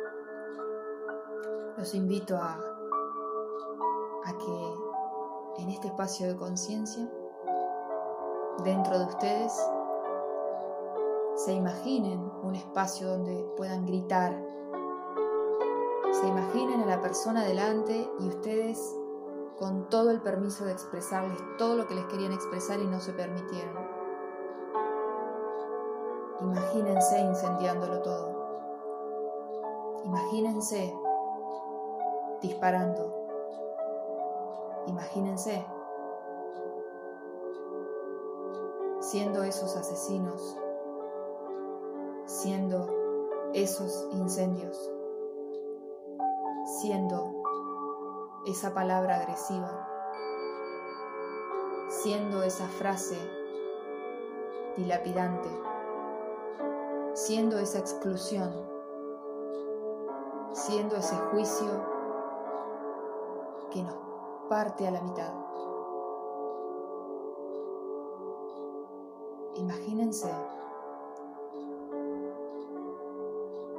los 1.76 1.94
invito 1.94 2.36
a, 2.36 2.60
que 4.38 5.62
en 5.62 5.68
este 5.70 5.86
espacio 5.88 6.26
de 6.26 6.36
conciencia, 6.36 7.08
dentro 8.64 8.98
de 8.98 9.04
ustedes, 9.04 9.52
se 11.36 11.52
imaginen 11.52 12.20
un 12.42 12.56
espacio 12.56 13.08
donde 13.10 13.46
puedan 13.56 13.86
gritar, 13.86 14.32
se 16.10 16.26
imaginen 16.26 16.80
a 16.80 16.86
la 16.86 17.00
persona 17.00 17.44
delante 17.44 18.10
y 18.18 18.28
ustedes 18.28 18.96
con 19.58 19.88
todo 19.88 20.10
el 20.10 20.20
permiso 20.20 20.64
de 20.64 20.72
expresarles 20.72 21.38
todo 21.58 21.76
lo 21.76 21.86
que 21.86 21.94
les 21.94 22.04
querían 22.06 22.32
expresar 22.32 22.80
y 22.80 22.86
no 22.86 23.00
se 23.00 23.12
permitieron. 23.12 23.84
Imagínense 26.40 27.20
incendiándolo 27.20 28.02
todo. 28.02 28.34
Imagínense 30.04 30.92
disparando. 32.44 33.10
Imagínense 34.86 35.64
siendo 39.00 39.42
esos 39.42 39.74
asesinos, 39.76 40.58
siendo 42.26 43.50
esos 43.54 44.08
incendios, 44.12 44.90
siendo 46.80 47.42
esa 48.46 48.74
palabra 48.74 49.20
agresiva, 49.20 49.88
siendo 51.88 52.42
esa 52.42 52.68
frase 52.68 53.16
dilapidante, 54.76 55.48
siendo 57.14 57.58
esa 57.58 57.78
exclusión, 57.78 58.52
siendo 60.52 60.96
ese 60.96 61.16
juicio 61.30 61.93
que 63.74 63.82
nos 63.82 63.96
parte 64.48 64.86
a 64.86 64.92
la 64.92 65.02
mitad. 65.02 65.32
Imagínense 69.56 70.30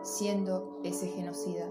siendo 0.03 0.79
ese 0.83 1.07
genocida. 1.07 1.69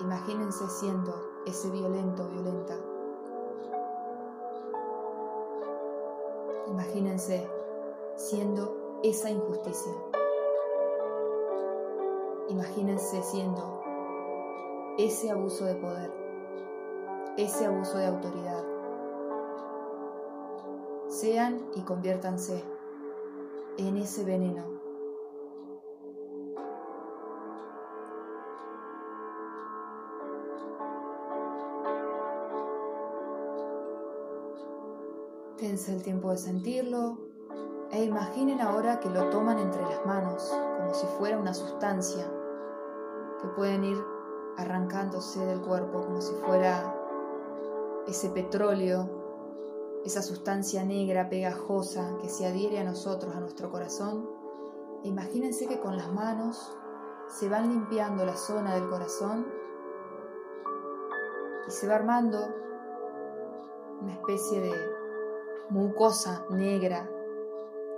Imagínense 0.00 0.68
siendo 0.68 1.14
ese 1.46 1.70
violento 1.70 2.26
violenta. 2.26 2.76
Imagínense 6.66 7.48
siendo 8.16 8.98
esa 9.04 9.30
injusticia. 9.30 9.92
Imagínense 12.48 13.22
siendo 13.22 13.82
ese 14.98 15.30
abuso 15.30 15.64
de 15.64 15.74
poder, 15.74 16.12
ese 17.36 17.66
abuso 17.66 17.98
de 17.98 18.06
autoridad. 18.06 18.64
Sean 21.08 21.60
y 21.74 21.82
conviértanse 21.82 22.64
en 23.76 23.96
ese 23.96 24.24
veneno 24.24 24.78
Dense 35.60 35.92
el 35.92 36.04
tiempo 36.04 36.30
de 36.30 36.38
sentirlo 36.38 37.18
e 37.90 38.04
imaginen 38.04 38.60
ahora 38.60 39.00
que 39.00 39.10
lo 39.10 39.28
toman 39.30 39.58
entre 39.58 39.82
las 39.82 40.06
manos, 40.06 40.56
como 40.76 40.94
si 40.94 41.04
fuera 41.18 41.36
una 41.36 41.52
sustancia, 41.52 42.30
que 43.40 43.48
pueden 43.48 43.84
ir 43.84 43.98
arrancándose 44.56 45.44
del 45.46 45.60
cuerpo 45.60 46.04
como 46.04 46.20
si 46.20 46.34
fuera 46.34 46.94
ese 48.06 48.30
petróleo, 48.30 49.08
esa 50.04 50.22
sustancia 50.22 50.84
negra, 50.84 51.28
pegajosa, 51.28 52.16
que 52.20 52.28
se 52.28 52.46
adhiere 52.46 52.78
a 52.80 52.84
nosotros, 52.84 53.34
a 53.36 53.40
nuestro 53.40 53.70
corazón. 53.70 54.28
E 55.04 55.08
imagínense 55.08 55.66
que 55.66 55.78
con 55.78 55.96
las 55.96 56.12
manos 56.12 56.76
se 57.28 57.48
van 57.48 57.68
limpiando 57.68 58.24
la 58.24 58.36
zona 58.36 58.74
del 58.74 58.88
corazón 58.88 59.46
y 61.66 61.70
se 61.70 61.86
va 61.86 61.96
armando 61.96 62.38
una 64.00 64.12
especie 64.12 64.60
de 64.60 64.72
mucosa 65.68 66.46
negra, 66.50 67.08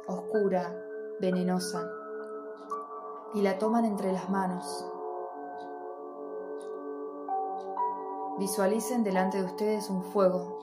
oscura, 0.07 0.85
venenosa, 1.21 1.89
y 3.35 3.43
la 3.43 3.59
toman 3.59 3.85
entre 3.85 4.13
las 4.13 4.29
manos. 4.29 4.85
Visualicen 8.41 9.05
delante 9.05 9.37
de 9.37 9.45
ustedes 9.45 9.91
un 9.91 10.03
fuego, 10.03 10.57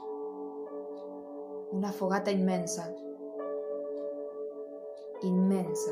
una 1.70 1.92
fogata 1.92 2.32
inmensa, 2.32 2.92
inmensa. 5.22 5.92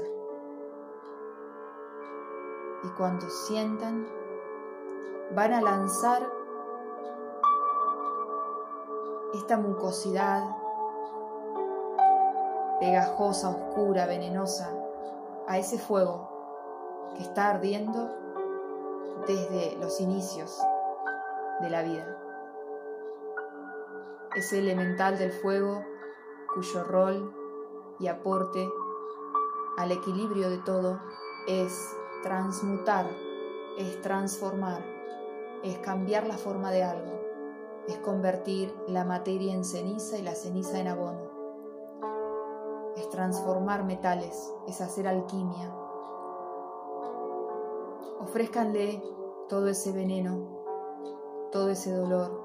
Y 2.84 2.88
cuando 2.98 3.30
sientan, 3.30 4.08
van 5.36 5.54
a 5.54 5.62
lanzar 5.62 6.28
esta 9.36 9.56
mucosidad 9.56 10.44
pegajosa, 12.80 13.50
oscura, 13.52 14.08
venenosa, 14.08 14.74
a 15.46 15.60
ese 15.60 15.78
fuego 15.78 16.32
que 17.16 17.22
está 17.22 17.52
ardiendo 17.52 18.10
desde 19.28 19.76
los 19.78 20.02
inicios 20.02 20.60
de 21.62 21.70
la 21.70 21.82
vida. 21.84 22.22
Ese 24.36 24.60
elemental 24.60 25.18
del 25.18 25.32
fuego 25.32 25.84
cuyo 26.54 26.84
rol 26.84 27.34
y 28.00 28.08
aporte 28.08 28.68
al 29.78 29.92
equilibrio 29.92 30.50
de 30.50 30.58
todo 30.60 31.00
es 31.48 31.96
transmutar, 32.24 33.08
es 33.78 34.02
transformar, 34.02 34.84
es 35.64 35.78
cambiar 35.80 36.28
la 36.28 36.38
forma 36.38 36.72
de 36.72 36.84
algo, 36.84 37.20
es 37.88 37.98
convertir 38.00 38.74
la 38.88 39.06
materia 39.06 39.54
en 39.54 39.64
ceniza 39.64 40.18
y 40.18 40.22
la 40.22 40.36
ceniza 40.36 40.80
en 40.80 40.88
abono 40.88 41.36
es 42.96 43.10
transformar 43.10 43.84
metales, 43.84 44.54
es 44.68 44.82
hacer 44.82 45.08
alquimia. 45.08 45.74
Ofrézcanle 48.20 49.04
todo 49.50 49.68
ese 49.68 49.92
veneno, 49.92 50.55
todo 51.56 51.70
ese 51.70 51.96
dolor, 51.96 52.44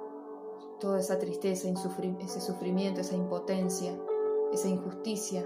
toda 0.79 1.01
esa 1.01 1.18
tristeza, 1.18 1.66
ese 1.68 2.40
sufrimiento, 2.40 3.01
esa 3.01 3.16
impotencia, 3.16 3.92
esa 4.53 4.68
injusticia, 4.68 5.44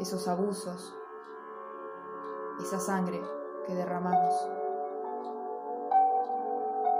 esos 0.00 0.26
abusos, 0.26 0.92
esa 2.60 2.80
sangre 2.80 3.22
que 3.64 3.76
derramamos, 3.76 4.34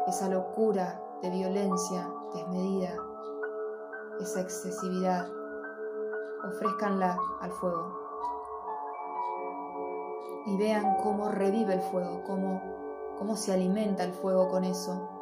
esa 0.06 0.28
locura 0.28 1.02
de 1.22 1.30
violencia 1.30 2.08
desmedida, 2.32 2.94
esa 4.20 4.42
excesividad 4.42 5.26
ofrézcanla 6.50 7.18
al 7.40 7.50
fuego. 7.50 7.98
Y 10.46 10.56
vean 10.56 10.98
cómo 11.02 11.30
revive 11.30 11.74
el 11.74 11.82
fuego, 11.82 12.22
cómo, 12.24 12.62
cómo 13.18 13.34
se 13.34 13.52
alimenta 13.52 14.04
el 14.04 14.12
fuego 14.12 14.48
con 14.48 14.62
eso 14.62 15.13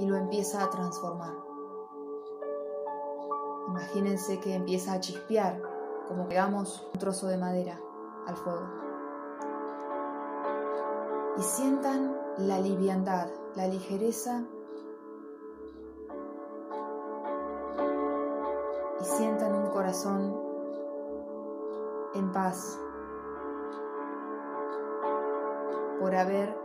y 0.00 0.06
lo 0.06 0.16
empieza 0.16 0.64
a 0.64 0.70
transformar. 0.70 1.34
Imagínense 3.68 4.40
que 4.40 4.54
empieza 4.54 4.94
a 4.94 5.00
chispear, 5.00 5.60
como 6.08 6.26
pegamos 6.26 6.88
un 6.92 6.98
trozo 6.98 7.26
de 7.26 7.36
madera 7.36 7.78
al 8.26 8.34
fuego. 8.34 8.66
Y 11.36 11.42
sientan 11.42 12.16
la 12.38 12.58
liviandad, 12.58 13.28
la 13.54 13.68
ligereza 13.68 14.42
y 19.00 19.04
sientan 19.04 19.54
un 19.54 19.66
corazón 19.66 20.34
en 22.14 22.32
paz 22.32 22.78
por 26.00 26.14
haber 26.14 26.56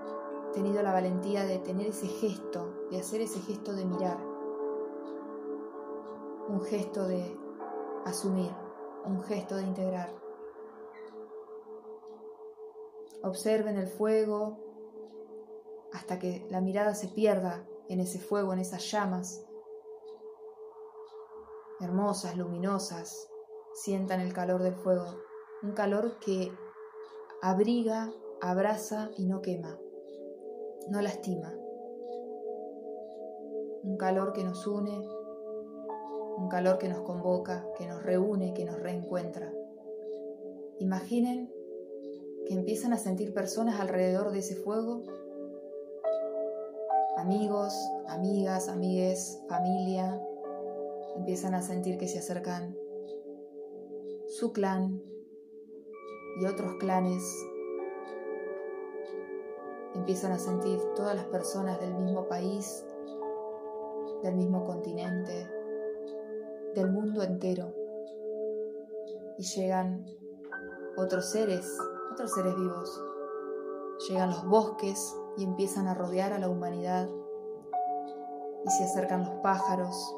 tenido 0.53 0.81
la 0.81 0.93
valentía 0.93 1.43
de 1.43 1.59
tener 1.59 1.87
ese 1.87 2.07
gesto, 2.07 2.69
de 2.91 2.99
hacer 2.99 3.21
ese 3.21 3.39
gesto 3.41 3.73
de 3.73 3.85
mirar, 3.85 4.17
un 6.47 6.61
gesto 6.61 7.07
de 7.07 7.37
asumir, 8.05 8.51
un 9.05 9.21
gesto 9.23 9.55
de 9.55 9.63
integrar. 9.63 10.13
Observen 13.23 13.77
el 13.77 13.87
fuego 13.87 14.59
hasta 15.91 16.19
que 16.19 16.45
la 16.49 16.61
mirada 16.61 16.93
se 16.93 17.07
pierda 17.07 17.67
en 17.89 17.99
ese 17.99 18.19
fuego, 18.19 18.53
en 18.53 18.59
esas 18.59 18.89
llamas, 18.91 19.45
hermosas, 21.79 22.37
luminosas, 22.37 23.27
sientan 23.73 24.19
el 24.19 24.33
calor 24.33 24.61
del 24.61 24.75
fuego, 24.75 25.05
un 25.63 25.73
calor 25.73 26.19
que 26.19 26.51
abriga, 27.41 28.11
abraza 28.41 29.09
y 29.17 29.25
no 29.25 29.41
quema, 29.41 29.79
no 30.89 31.01
lastima, 31.01 31.53
un 33.85 33.97
calor 33.97 34.33
que 34.33 34.43
nos 34.43 34.65
une, 34.65 35.07
un 36.37 36.49
calor 36.49 36.79
que 36.79 36.89
nos 36.89 37.01
convoca, 37.01 37.67
que 37.77 37.85
nos 37.87 38.01
reúne, 38.01 38.53
que 38.53 38.65
nos 38.65 38.79
reencuentra. 38.79 39.53
Imaginen 40.79 41.53
que 42.47 42.55
empiezan 42.55 42.93
a 42.93 42.97
sentir 42.97 43.33
personas 43.33 43.79
alrededor 43.79 44.31
de 44.31 44.39
ese 44.39 44.55
fuego, 44.55 45.03
amigos, 47.17 47.73
amigas, 48.07 48.69
amigues, 48.69 49.39
familia, 49.47 50.19
empiezan 51.15 51.53
a 51.53 51.61
sentir 51.61 51.97
que 51.97 52.07
se 52.07 52.19
acercan 52.19 52.75
su 54.27 54.51
clan 54.51 55.01
y 56.41 56.45
otros 56.45 56.75
clanes 56.79 57.23
empiezan 59.95 60.33
a 60.33 60.39
sentir 60.39 60.79
todas 60.95 61.15
las 61.15 61.25
personas 61.25 61.79
del 61.79 61.95
mismo 61.95 62.27
país, 62.27 62.84
del 64.25 64.35
mismo 64.35 64.63
continente, 64.63 65.47
del 66.73 66.91
mundo 66.91 67.21
entero. 67.21 67.73
Y 69.37 69.43
llegan 69.43 70.05
otros 70.97 71.29
seres, 71.29 71.77
otros 72.11 72.33
seres 72.33 72.55
vivos. 72.55 73.03
Llegan 74.09 74.31
los 74.31 74.45
bosques 74.45 75.15
y 75.37 75.43
empiezan 75.43 75.87
a 75.87 75.93
rodear 75.93 76.33
a 76.33 76.39
la 76.39 76.49
humanidad. 76.49 77.07
Y 78.65 78.69
se 78.71 78.85
acercan 78.85 79.25
los 79.25 79.35
pájaros, 79.43 80.15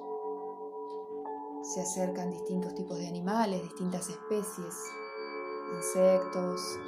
se 1.63 1.81
acercan 1.81 2.31
distintos 2.31 2.73
tipos 2.75 2.97
de 2.97 3.07
animales, 3.07 3.61
distintas 3.61 4.09
especies, 4.09 4.73
insectos. 5.75 6.79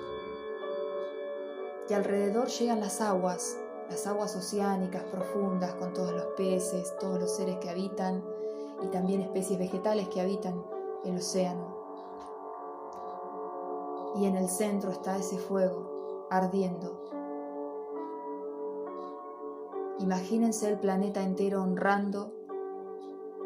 Y 1.90 1.94
alrededor 1.94 2.48
llegan 2.48 2.80
las 2.80 3.02
aguas, 3.02 3.58
las 3.90 4.06
aguas 4.06 4.36
oceánicas 4.36 5.04
profundas 5.04 5.74
con 5.76 5.94
todos 5.94 6.12
los 6.14 6.26
peces, 6.38 6.96
todos 7.00 7.20
los 7.20 7.36
seres 7.36 7.58
que 7.58 7.70
habitan 7.70 8.24
y 8.84 8.88
también 8.88 9.22
especies 9.22 9.58
vegetales 9.58 10.08
que 10.10 10.22
habitan 10.22 10.64
el 11.04 11.18
océano. 11.18 11.78
Y 14.16 14.26
en 14.26 14.36
el 14.36 14.50
centro 14.50 14.92
está 14.92 15.18
ese 15.18 15.38
fuego 15.38 16.28
ardiendo. 16.30 17.10
Imagínense 20.00 20.70
el 20.70 20.80
planeta 20.80 21.22
entero 21.24 21.62
honrando 21.62 22.32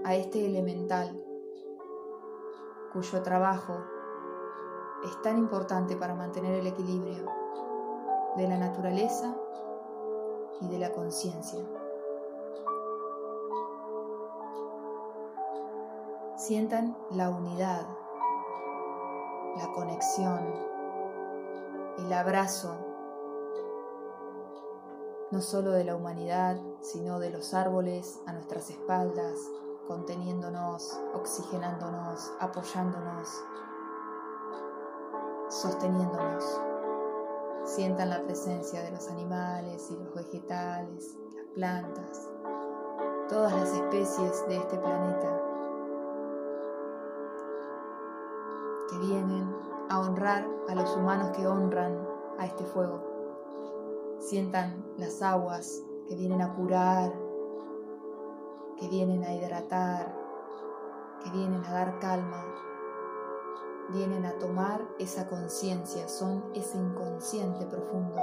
a 0.03 0.15
este 0.15 0.45
elemental 0.45 1.23
cuyo 2.91 3.23
trabajo 3.23 3.77
es 5.05 5.21
tan 5.21 5.37
importante 5.37 5.95
para 5.95 6.13
mantener 6.13 6.59
el 6.59 6.67
equilibrio 6.67 7.25
de 8.37 8.47
la 8.47 8.57
naturaleza 8.57 9.35
y 10.63 10.67
de 10.69 10.79
la 10.79 10.91
conciencia. 10.91 11.59
Sientan 16.37 16.97
la 17.11 17.29
unidad, 17.29 17.85
la 19.57 19.71
conexión, 19.73 20.41
el 21.99 22.11
abrazo, 22.11 22.75
no 25.31 25.41
solo 25.41 25.71
de 25.71 25.83
la 25.83 25.95
humanidad, 25.95 26.57
sino 26.81 27.19
de 27.19 27.29
los 27.29 27.53
árboles 27.53 28.19
a 28.25 28.33
nuestras 28.33 28.69
espaldas, 28.69 29.39
conteniéndonos, 29.87 30.99
oxigenándonos, 31.13 32.31
apoyándonos, 32.39 33.29
sosteniéndonos. 35.49 36.72
Sientan 37.65 38.09
la 38.09 38.21
presencia 38.21 38.81
de 38.81 38.91
los 38.91 39.09
animales 39.09 39.89
y 39.89 39.95
los 39.95 40.13
vegetales, 40.13 41.17
las 41.33 41.45
plantas, 41.53 42.29
todas 43.29 43.53
las 43.53 43.69
especies 43.69 44.47
de 44.47 44.57
este 44.57 44.77
planeta 44.77 45.41
que 48.89 48.97
vienen 48.99 49.55
a 49.89 49.99
honrar 50.01 50.45
a 50.69 50.75
los 50.75 50.95
humanos 50.95 51.31
que 51.35 51.47
honran 51.47 51.97
a 52.37 52.45
este 52.45 52.65
fuego. 52.65 53.01
Sientan 54.19 54.85
las 54.97 55.21
aguas 55.21 55.83
que 56.07 56.15
vienen 56.15 56.41
a 56.41 56.53
curar, 56.53 57.13
que 58.77 58.87
vienen 58.89 59.23
a 59.23 59.33
hidratar, 59.33 60.13
que 61.23 61.29
vienen 61.31 61.63
a 61.63 61.71
dar 61.71 61.99
calma, 61.99 62.45
vienen 63.89 64.25
a 64.25 64.37
tomar 64.39 64.81
esa 64.99 65.27
conciencia, 65.27 66.07
son 66.07 66.43
ese 66.53 66.77
inconsciente 66.77 67.65
profundo 67.65 68.21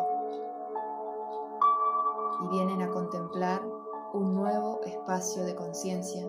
y 2.42 2.48
vienen 2.48 2.82
a 2.82 2.90
contemplar 2.90 3.61
un 4.12 4.34
nuevo 4.34 4.80
espacio 4.84 5.44
de 5.44 5.54
conciencia 5.54 6.26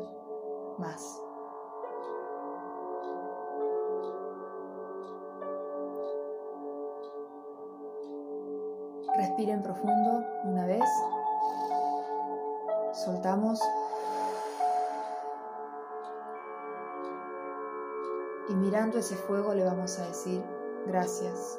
más. 0.77 1.21
Respiren 9.15 9.61
profundo 9.61 10.23
una 10.45 10.65
vez. 10.65 10.85
Soltamos. 12.93 13.59
Y 18.51 18.53
mirando 18.53 18.99
ese 18.99 19.15
fuego 19.15 19.53
le 19.53 19.63
vamos 19.63 19.97
a 19.97 20.07
decir, 20.07 20.43
gracias. 20.85 21.57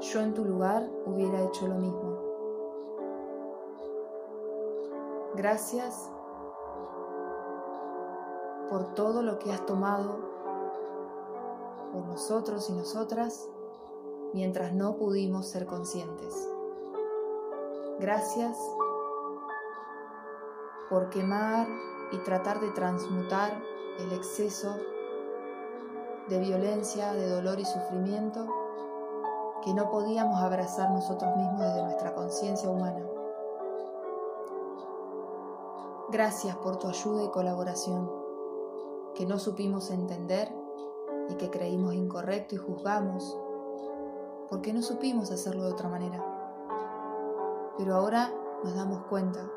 Yo 0.00 0.20
en 0.20 0.34
tu 0.34 0.44
lugar 0.44 0.82
hubiera 1.04 1.44
hecho 1.44 1.68
lo 1.68 1.76
mismo. 1.76 2.18
Gracias 5.36 6.10
por 8.68 8.94
todo 8.94 9.22
lo 9.22 9.38
que 9.38 9.52
has 9.52 9.64
tomado 9.64 10.18
por 11.92 12.04
nosotros 12.06 12.68
y 12.68 12.72
nosotras 12.72 13.48
mientras 14.32 14.72
no 14.72 14.96
pudimos 14.96 15.46
ser 15.46 15.66
conscientes. 15.66 16.50
Gracias 18.00 18.58
por 20.90 21.10
quemar 21.10 21.68
y 22.10 22.18
tratar 22.18 22.58
de 22.58 22.70
transmutar 22.70 23.75
el 23.98 24.12
exceso 24.12 24.76
de 26.28 26.38
violencia, 26.38 27.12
de 27.12 27.28
dolor 27.28 27.58
y 27.58 27.64
sufrimiento 27.64 28.46
que 29.62 29.74
no 29.74 29.90
podíamos 29.90 30.40
abrazar 30.40 30.90
nosotros 30.90 31.34
mismos 31.36 31.60
desde 31.60 31.82
nuestra 31.82 32.14
conciencia 32.14 32.70
humana. 32.70 33.04
Gracias 36.08 36.56
por 36.58 36.76
tu 36.76 36.88
ayuda 36.88 37.24
y 37.24 37.30
colaboración, 37.30 38.10
que 39.14 39.26
no 39.26 39.38
supimos 39.38 39.90
entender 39.90 40.52
y 41.28 41.34
que 41.34 41.50
creímos 41.50 41.94
incorrecto 41.94 42.54
y 42.54 42.58
juzgamos, 42.58 43.36
porque 44.48 44.72
no 44.72 44.82
supimos 44.82 45.32
hacerlo 45.32 45.64
de 45.64 45.72
otra 45.72 45.88
manera. 45.88 46.24
Pero 47.76 47.96
ahora 47.96 48.32
nos 48.62 48.74
damos 48.74 49.04
cuenta, 49.06 49.50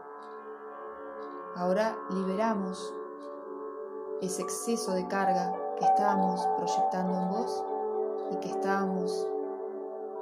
ahora 1.55 1.95
liberamos 2.09 2.93
ese 4.21 4.41
exceso 4.41 4.93
de 4.93 5.07
carga 5.07 5.53
que 5.77 5.85
estábamos 5.85 6.45
proyectando 6.57 7.17
en 7.17 7.29
vos 7.29 7.63
y 8.31 8.35
que 8.37 8.49
estábamos 8.49 9.27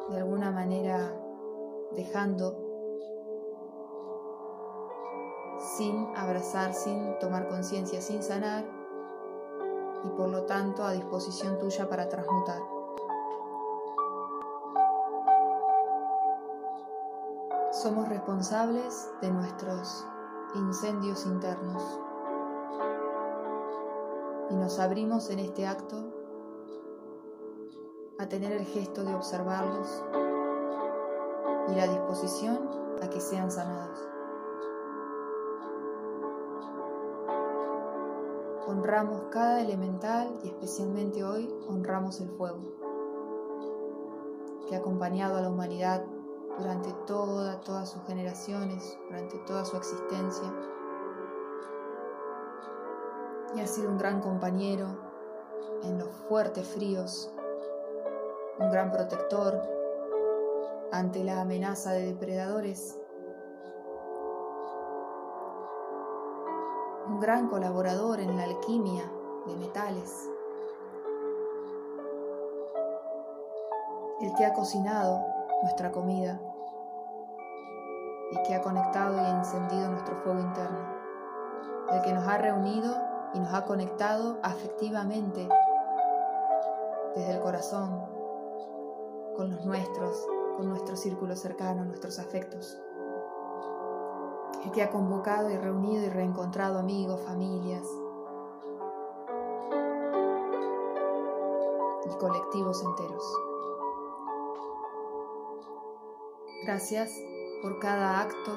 de 0.10 0.18
alguna 0.18 0.52
manera 0.52 1.14
dejando 1.91 2.56
sin 5.78 6.08
abrazar, 6.16 6.74
sin 6.74 7.18
tomar 7.20 7.48
conciencia, 7.48 8.02
sin 8.02 8.22
sanar 8.22 8.66
y 10.04 10.10
por 10.10 10.30
lo 10.30 10.43
tanto 10.43 10.84
a 10.84 10.91
disposición 10.91 11.58
tuya 11.58 11.89
para 11.89 12.08
transmutar. 12.08 12.62
Somos 17.72 18.08
responsables 18.10 19.10
de 19.22 19.32
nuestros 19.32 20.06
incendios 20.56 21.26
internos 21.26 22.00
y 24.50 24.56
nos 24.56 24.80
abrimos 24.80 25.30
en 25.30 25.39
este 25.39 25.68
acto 25.68 26.14
a 28.18 28.28
tener 28.28 28.52
el 28.52 28.66
gesto 28.66 29.04
de 29.04 29.14
observarlos 29.14 30.04
y 31.70 31.76
la 31.76 31.88
disposición 31.88 32.70
a 33.02 33.10
que 33.10 33.20
sean 33.20 33.52
sanados. 33.52 34.00
Honramos 38.68 39.24
cada 39.32 39.62
elemental 39.62 40.39
y 40.43 40.48
especialmente 40.48 41.24
hoy 41.24 41.54
honramos 41.68 42.20
el 42.22 42.30
fuego, 42.30 42.62
que 44.68 44.76
ha 44.76 44.80
acompañado 44.80 45.38
a 45.38 45.41
la 45.41 45.50
humanidad 45.50 46.04
durante 46.58 46.91
toda, 47.06 47.62
todas 47.62 47.91
sus 47.91 48.04
generaciones, 48.04 48.98
durante 49.10 49.38
toda 49.39 49.64
su 49.64 49.78
existencia 49.78 50.52
ha 53.62 53.68
sido 53.68 53.89
un 53.89 53.97
gran 53.97 54.22
compañero 54.22 54.88
en 55.84 55.97
los 55.97 56.10
fuertes 56.28 56.68
fríos, 56.68 57.32
un 58.60 58.70
gran 58.70 58.91
protector 58.91 59.62
ante 60.91 61.24
la 61.24 61.41
amenaza 61.41 61.91
de 61.91 62.05
depredadores, 62.08 62.99
un 67.08 67.20
gran 67.20 67.47
colaborador 67.47 68.20
en 68.20 68.38
la 68.38 68.43
alquimia 68.43 69.12
de 69.47 69.55
metales, 69.55 70.30
el 74.22 74.34
que 74.36 74.45
ha 74.45 74.53
cocinado 74.53 75.26
nuestra 75.64 75.91
comida 75.91 76.39
y 78.32 78.43
que 78.43 78.55
ha 78.55 78.62
conectado 78.62 79.16
y 79.16 79.30
encendido 79.32 79.89
nuestro 79.89 80.16
fuego 80.18 80.39
interno, 80.39 80.80
el 81.91 82.01
que 82.01 82.14
nos 82.14 82.28
ha 82.28 82.38
reunido 82.38 83.07
y 83.34 83.39
nos 83.39 83.53
ha 83.53 83.65
conectado 83.65 84.38
afectivamente 84.41 85.47
desde 87.15 87.34
el 87.34 87.41
corazón 87.41 88.05
con 89.36 89.51
los 89.51 89.65
nuestros, 89.65 90.28
con 90.55 90.69
nuestro 90.69 90.95
círculo 90.95 91.36
cercano, 91.36 91.86
nuestros 91.86 92.19
afectos. 92.19 92.80
El 94.65 94.71
que 94.71 94.82
ha 94.82 94.89
convocado 94.89 95.49
y 95.49 95.57
reunido 95.57 96.05
y 96.05 96.09
reencontrado 96.09 96.80
amigos, 96.80 97.21
familias 97.21 97.84
y 102.05 102.17
colectivos 102.17 102.84
enteros. 102.84 103.23
Gracias 106.63 107.11
por 107.61 107.80
cada 107.80 108.21
acto 108.21 108.51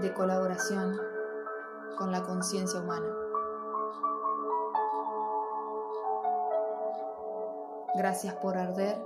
de 0.00 0.12
colaboración 0.14 0.98
con 1.96 2.12
la 2.12 2.22
conciencia 2.22 2.80
humana. 2.80 3.14
Gracias 7.96 8.34
por 8.36 8.56
arder 8.56 8.96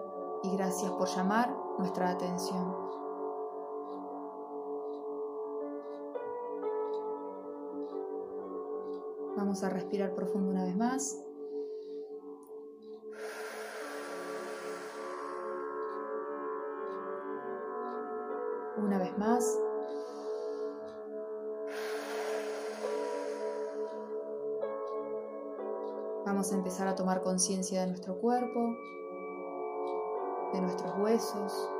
y 0.42 0.54
gracias 0.56 0.90
por 0.92 1.08
llamar 1.08 1.50
nuestra 1.78 2.10
atención. 2.10 2.76
Vamos 9.36 9.64
a 9.64 9.70
respirar 9.70 10.14
profundo 10.14 10.50
una 10.50 10.64
vez 10.64 10.76
más. 10.76 11.18
Una 18.76 18.98
vez 18.98 19.16
más. 19.16 19.61
Vamos 26.42 26.54
a 26.54 26.56
empezar 26.56 26.88
a 26.88 26.96
tomar 26.96 27.22
conciencia 27.22 27.82
de 27.82 27.86
nuestro 27.86 28.18
cuerpo, 28.18 28.76
de 30.52 30.60
nuestros 30.60 30.92
huesos, 30.98 31.70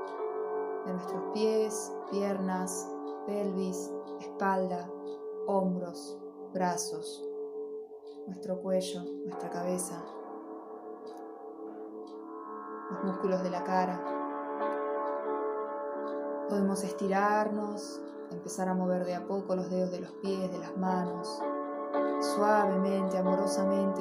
de 0.87 0.93
nuestros 0.93 1.21
pies, 1.35 1.93
piernas, 2.13 2.89
pelvis, 3.27 3.91
espalda, 4.21 4.89
hombros, 5.49 6.17
brazos, 6.55 7.29
nuestro 8.29 8.63
cuello, 8.63 9.03
nuestra 9.25 9.51
cabeza, 9.51 10.01
los 12.93 13.03
músculos 13.03 13.43
de 13.43 13.51
la 13.51 13.65
cara. 13.65 14.01
Podemos 16.49 16.85
estirarnos, 16.85 18.01
empezar 18.31 18.69
a 18.69 18.75
mover 18.75 19.07
de 19.07 19.17
a 19.17 19.27
poco 19.27 19.57
los 19.57 19.69
dedos 19.71 19.91
de 19.91 20.03
los 20.03 20.13
pies, 20.23 20.53
de 20.53 20.59
las 20.59 20.77
manos. 20.77 21.43
Suavemente, 22.23 23.19
amorosamente 23.19 24.01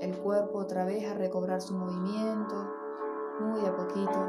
el 0.00 0.16
cuerpo 0.16 0.60
otra 0.60 0.86
vez 0.86 1.06
a 1.10 1.14
recobrar 1.14 1.60
su 1.60 1.74
movimiento, 1.74 2.56
muy 3.40 3.66
a 3.66 3.76
poquito. 3.76 4.26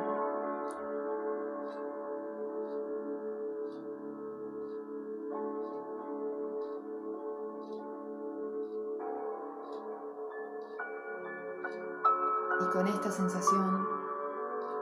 Y 12.60 12.66
con 12.74 12.88
esta 12.88 13.12
sensación 13.12 13.88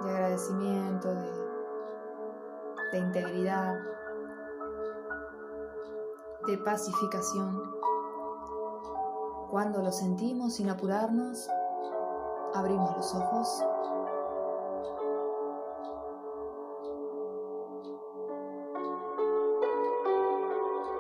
de 0.02 0.10
agradecimiento, 0.10 1.14
de, 1.14 1.32
de 2.94 2.98
integridad, 2.98 3.80
de 6.48 6.58
pacificación, 6.58 7.79
cuando 9.50 9.82
lo 9.82 9.92
sentimos 9.92 10.54
sin 10.54 10.70
apurarnos, 10.70 11.50
abrimos 12.54 12.96
los 12.96 13.16
ojos 13.16 13.64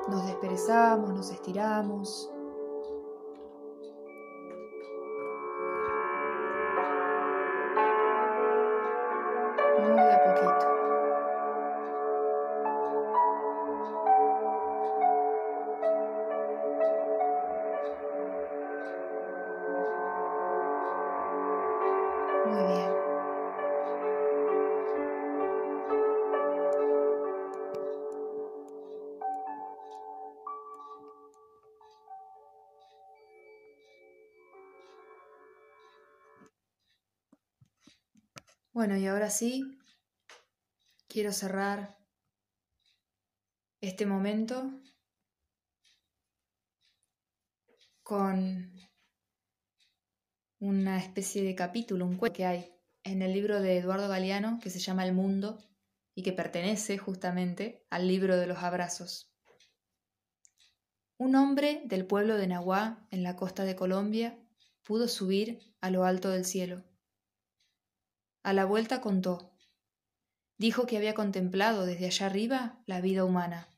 Nos 0.09 0.25
desperezamos, 0.25 1.13
nos 1.13 1.29
estiramos. 1.29 2.31
Bueno, 38.89 39.03
y 39.03 39.05
ahora 39.05 39.29
sí, 39.29 39.77
quiero 41.07 41.31
cerrar 41.31 41.99
este 43.81 44.07
momento 44.07 44.81
con 48.01 48.73
una 50.57 50.97
especie 50.97 51.43
de 51.43 51.53
capítulo, 51.53 52.07
un 52.07 52.17
cuento 52.17 52.37
que 52.37 52.47
hay 52.47 52.73
en 53.03 53.21
el 53.21 53.31
libro 53.31 53.61
de 53.61 53.77
Eduardo 53.77 54.09
Galeano 54.09 54.59
que 54.59 54.71
se 54.71 54.79
llama 54.79 55.05
El 55.05 55.13
Mundo 55.13 55.59
y 56.15 56.23
que 56.23 56.33
pertenece 56.33 56.97
justamente 56.97 57.85
al 57.91 58.07
libro 58.07 58.37
de 58.37 58.47
los 58.47 58.57
abrazos. 58.57 59.31
Un 61.19 61.35
hombre 61.35 61.83
del 61.85 62.07
pueblo 62.07 62.37
de 62.37 62.47
Nahuá, 62.47 63.07
en 63.11 63.21
la 63.21 63.35
costa 63.35 63.65
de 63.65 63.75
Colombia, 63.75 64.39
pudo 64.81 65.07
subir 65.07 65.75
a 65.79 65.91
lo 65.91 66.05
alto 66.05 66.31
del 66.31 66.43
cielo. 66.43 66.88
A 68.49 68.53
la 68.53 68.65
vuelta 68.65 68.99
contó. 68.99 69.53
Dijo 70.57 70.87
que 70.87 70.97
había 70.97 71.13
contemplado 71.13 71.85
desde 71.85 72.07
allá 72.07 72.25
arriba 72.25 72.81
la 72.87 72.99
vida 72.99 73.23
humana. 73.23 73.69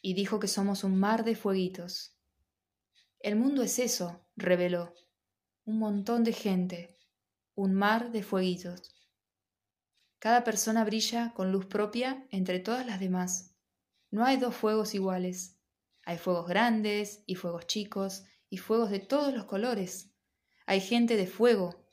Y 0.00 0.14
dijo 0.14 0.40
que 0.40 0.48
somos 0.48 0.84
un 0.84 0.98
mar 0.98 1.22
de 1.22 1.36
fueguitos. 1.36 2.16
El 3.20 3.36
mundo 3.36 3.62
es 3.62 3.78
eso, 3.78 4.26
reveló. 4.36 4.94
Un 5.66 5.80
montón 5.80 6.24
de 6.24 6.32
gente. 6.32 6.98
Un 7.54 7.74
mar 7.74 8.10
de 8.10 8.22
fueguitos. 8.22 8.94
Cada 10.18 10.44
persona 10.44 10.82
brilla 10.82 11.34
con 11.34 11.52
luz 11.52 11.66
propia 11.66 12.26
entre 12.30 12.60
todas 12.60 12.86
las 12.86 13.00
demás. 13.00 13.54
No 14.10 14.24
hay 14.24 14.38
dos 14.38 14.56
fuegos 14.56 14.94
iguales. 14.94 15.58
Hay 16.06 16.16
fuegos 16.16 16.48
grandes 16.48 17.22
y 17.26 17.34
fuegos 17.34 17.66
chicos 17.66 18.24
y 18.48 18.56
fuegos 18.56 18.88
de 18.88 19.00
todos 19.00 19.34
los 19.34 19.44
colores. 19.44 20.10
Hay 20.64 20.80
gente 20.80 21.18
de 21.18 21.26
fuego, 21.26 21.84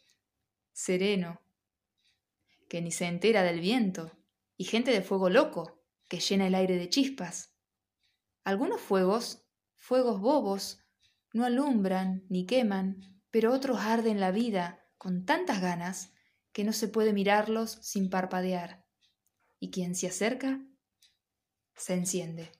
sereno, 0.71 1.41
que 2.71 2.81
ni 2.81 2.89
se 2.89 3.05
entera 3.05 3.43
del 3.43 3.59
viento, 3.59 4.17
y 4.55 4.63
gente 4.63 4.91
de 4.91 5.01
fuego 5.01 5.29
loco, 5.29 5.83
que 6.07 6.21
llena 6.21 6.47
el 6.47 6.55
aire 6.55 6.77
de 6.77 6.87
chispas. 6.87 7.53
Algunos 8.45 8.79
fuegos, 8.79 9.45
fuegos 9.75 10.21
bobos, 10.21 10.79
no 11.33 11.43
alumbran 11.43 12.23
ni 12.29 12.45
queman, 12.45 13.21
pero 13.29 13.51
otros 13.51 13.81
arden 13.81 14.21
la 14.21 14.31
vida 14.31 14.87
con 14.97 15.25
tantas 15.25 15.59
ganas 15.59 16.13
que 16.53 16.63
no 16.63 16.71
se 16.71 16.87
puede 16.87 17.11
mirarlos 17.11 17.71
sin 17.81 18.09
parpadear. 18.09 18.85
Y 19.59 19.69
quien 19.69 19.93
se 19.93 20.07
acerca, 20.07 20.65
se 21.75 21.95
enciende. 21.95 22.53